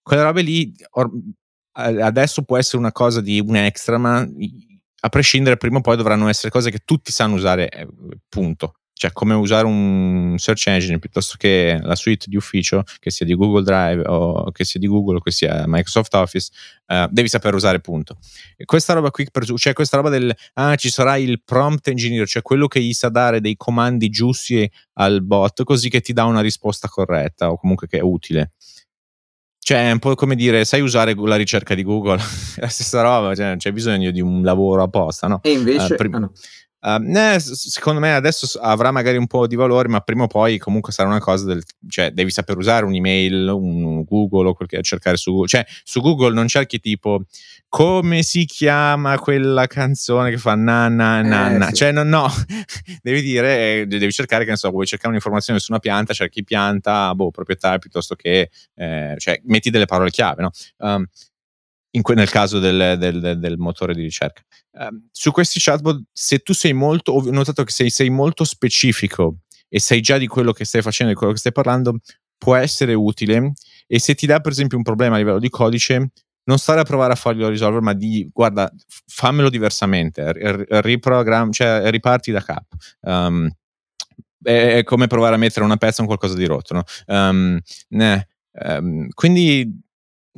[0.00, 0.74] quelle robe lì.
[0.92, 1.10] Or,
[1.72, 4.26] adesso può essere una cosa di un extra, ma
[5.00, 7.68] a prescindere, prima o poi dovranno essere cose che tutti sanno usare.
[7.68, 7.86] Eh,
[8.28, 13.24] punto cioè come usare un search engine piuttosto che la suite di ufficio, che sia
[13.24, 16.50] di Google Drive o che sia di Google o che sia Microsoft Office,
[16.86, 18.18] uh, devi saper usare punto.
[18.56, 22.42] E questa roba qui, cioè questa roba del, ah ci sarà il prompt engineer, cioè
[22.42, 26.40] quello che gli sa dare dei comandi giusti al bot così che ti dà una
[26.40, 28.50] risposta corretta o comunque che è utile.
[29.60, 32.18] Cioè, è un po' come dire, sai usare la ricerca di Google?
[32.56, 35.40] la stessa roba, cioè, c'è bisogno di un lavoro apposta, no?
[35.42, 36.32] E invece, uh, prim- ah no.
[36.80, 40.58] Uh, eh, secondo me adesso avrà magari un po' di valore, ma prima o poi
[40.58, 44.82] comunque sarà una cosa del cioè devi saper usare un'email, un Google o quel che
[44.82, 45.48] cercare su Google.
[45.48, 47.24] Cioè, su Google non cerchi tipo
[47.68, 51.66] come si chiama quella canzone che fa na na na eh, na.
[51.66, 51.74] Sì.
[51.74, 52.28] Cioè, no, no.
[53.02, 56.44] devi dire, eh, devi cercare che ne so, vuoi cercare un'informazione su una pianta, cerchi
[56.44, 60.50] pianta, boh, proprietario piuttosto che eh, cioè metti delle parole chiave, no?
[60.78, 61.04] Um,
[61.90, 64.42] que- nel caso del, del, del, motore di ricerca.
[64.72, 69.38] Um, su questi chatbot, se tu sei molto, ho notato che sei, sei molto specifico
[69.68, 71.98] e sai già di quello che stai facendo, di quello che stai parlando,
[72.36, 73.52] può essere utile.
[73.86, 76.10] E se ti dà, per esempio, un problema a livello di codice,
[76.44, 78.72] non stare a provare a farglielo risolvere, ma di guarda,
[79.06, 80.32] fammelo diversamente,
[80.80, 82.76] riprogram, cioè riparti da capo.
[83.02, 83.50] Um,
[84.42, 86.74] è, come provare a mettere una pezza in qualcosa di rotto.
[86.74, 86.82] No?
[87.06, 87.58] Um,
[88.52, 89.80] um, quindi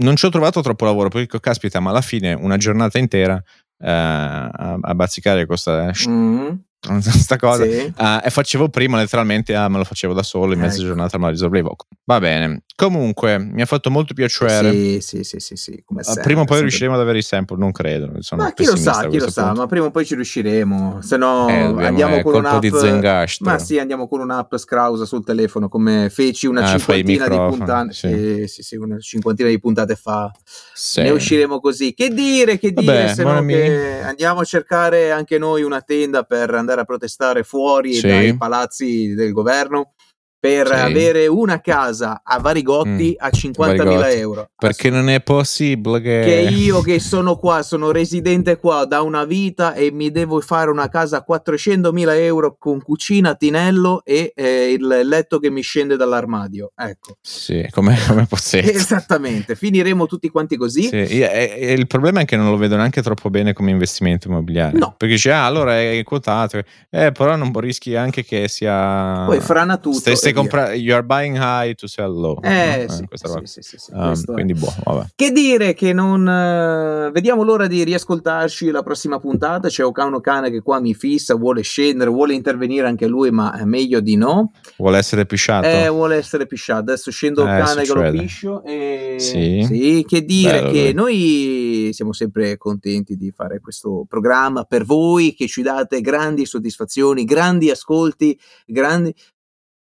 [0.01, 3.87] non ci ho trovato troppo lavoro perché caspita, ma alla fine una giornata intera uh,
[3.87, 6.49] a, a bazzicare questa mm
[6.89, 7.93] questa cosa sì.
[7.95, 10.87] uh, e facevo prima letteralmente ah, me lo facevo da solo in mezza ecco.
[10.87, 15.41] giornata me la risolvevo va bene comunque mi ha fatto molto piacere sì sì sì
[15.41, 18.45] sì, sì come uh, prima o poi riusciremo ad avere i sample non credo Sono
[18.45, 19.61] ma chi lo sa chi lo sa punto.
[19.61, 23.43] ma prima o poi ci riusciremo se no eh, andiamo eh, con un'app di Zengast
[23.43, 27.93] ma sì andiamo con un'app scrausa sul telefono come feci una ah, cinquantina di puntate
[27.93, 28.45] sì.
[28.49, 30.33] sì sì una cinquantina di puntate fa
[30.73, 31.03] sì.
[31.03, 35.37] ne usciremo così che dire che dire Vabbè, se no che andiamo a cercare anche
[35.37, 38.07] noi una tenda per andare andare a protestare fuori sì.
[38.07, 39.95] dai palazzi del governo
[40.41, 40.73] per sì.
[40.73, 43.23] avere una casa a Varigotti mm.
[43.23, 44.49] a 50.000 euro.
[44.57, 46.23] Perché non è possibile che...
[46.25, 46.55] che...
[46.55, 50.89] io che sono qua, sono residente qua da una vita e mi devo fare una
[50.89, 56.73] casa a 400.000 euro con cucina, tinello e eh, il letto che mi scende dall'armadio.
[56.75, 57.17] Ecco.
[57.21, 58.73] Sì, come, come possibile.
[58.73, 60.85] Esattamente, finiremo tutti quanti così.
[60.85, 61.21] Sì.
[61.21, 64.79] E, e il problema è che non lo vedo neanche troppo bene come investimento immobiliare.
[64.79, 64.95] No.
[64.97, 69.25] Perché dice, ah, allora è quotato, eh, però non rischi anche che sia...
[69.27, 69.99] Poi frana tutto.
[69.99, 72.39] Stesse stai comprando, you are buying high to sell low.
[72.43, 72.95] Eh, no?
[72.95, 75.07] sì, sì, sì, sì, sì, um, quindi boh, vabbè.
[75.15, 76.21] Che dire che non...
[76.27, 79.69] Uh, vediamo l'ora di riascoltarci la prossima puntata.
[79.69, 83.65] C'è Okano Cane che qua mi fissa, vuole scendere, vuole intervenire anche lui, ma è
[83.65, 84.53] meglio di no.
[84.77, 85.67] Vuole essere pisciato.
[85.67, 86.81] Eh, vuole essere pisciato.
[86.81, 88.65] Adesso scendo eh, Cane che lo piscio.
[88.65, 89.17] E...
[89.19, 89.63] Sì.
[89.67, 90.05] sì.
[90.07, 90.95] che dire Bello, che lui.
[90.95, 97.25] noi siamo sempre contenti di fare questo programma per voi che ci date grandi soddisfazioni,
[97.25, 99.15] grandi ascolti, grandi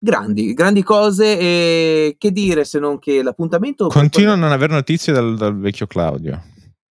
[0.06, 3.88] grandi, grandi cose e che dire se non che l'appuntamento...
[3.88, 6.40] Continuo a non avere notizie dal, dal vecchio Claudio.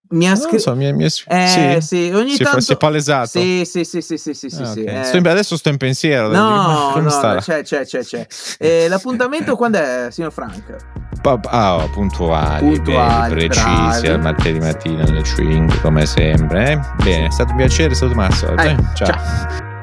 [0.08, 0.60] Mi ha scritto.
[0.60, 2.60] So, mi, mi eh, sì, sì, ogni si, tanto.
[2.60, 3.40] Si è palesato.
[3.40, 5.00] Sì, sì, sì, sì, sì, sì, ah, sì okay.
[5.00, 5.04] eh.
[5.04, 6.28] sto in, adesso sto in pensiero.
[6.28, 8.28] No, no, no, c'è, c'è, c'è, c'è.
[8.60, 10.76] Eh, l'appuntamento quando è, signor Frank?
[11.24, 16.74] Ah, oh, puntuali, puntuali bene, precisi, al martedì mattina alle 5 come sempre.
[16.74, 17.04] Eh?
[17.04, 18.56] Bene, è stato un piacere, è stato Mazzo.
[18.56, 19.08] Eh, ciao.
[19.08, 19.75] ciao.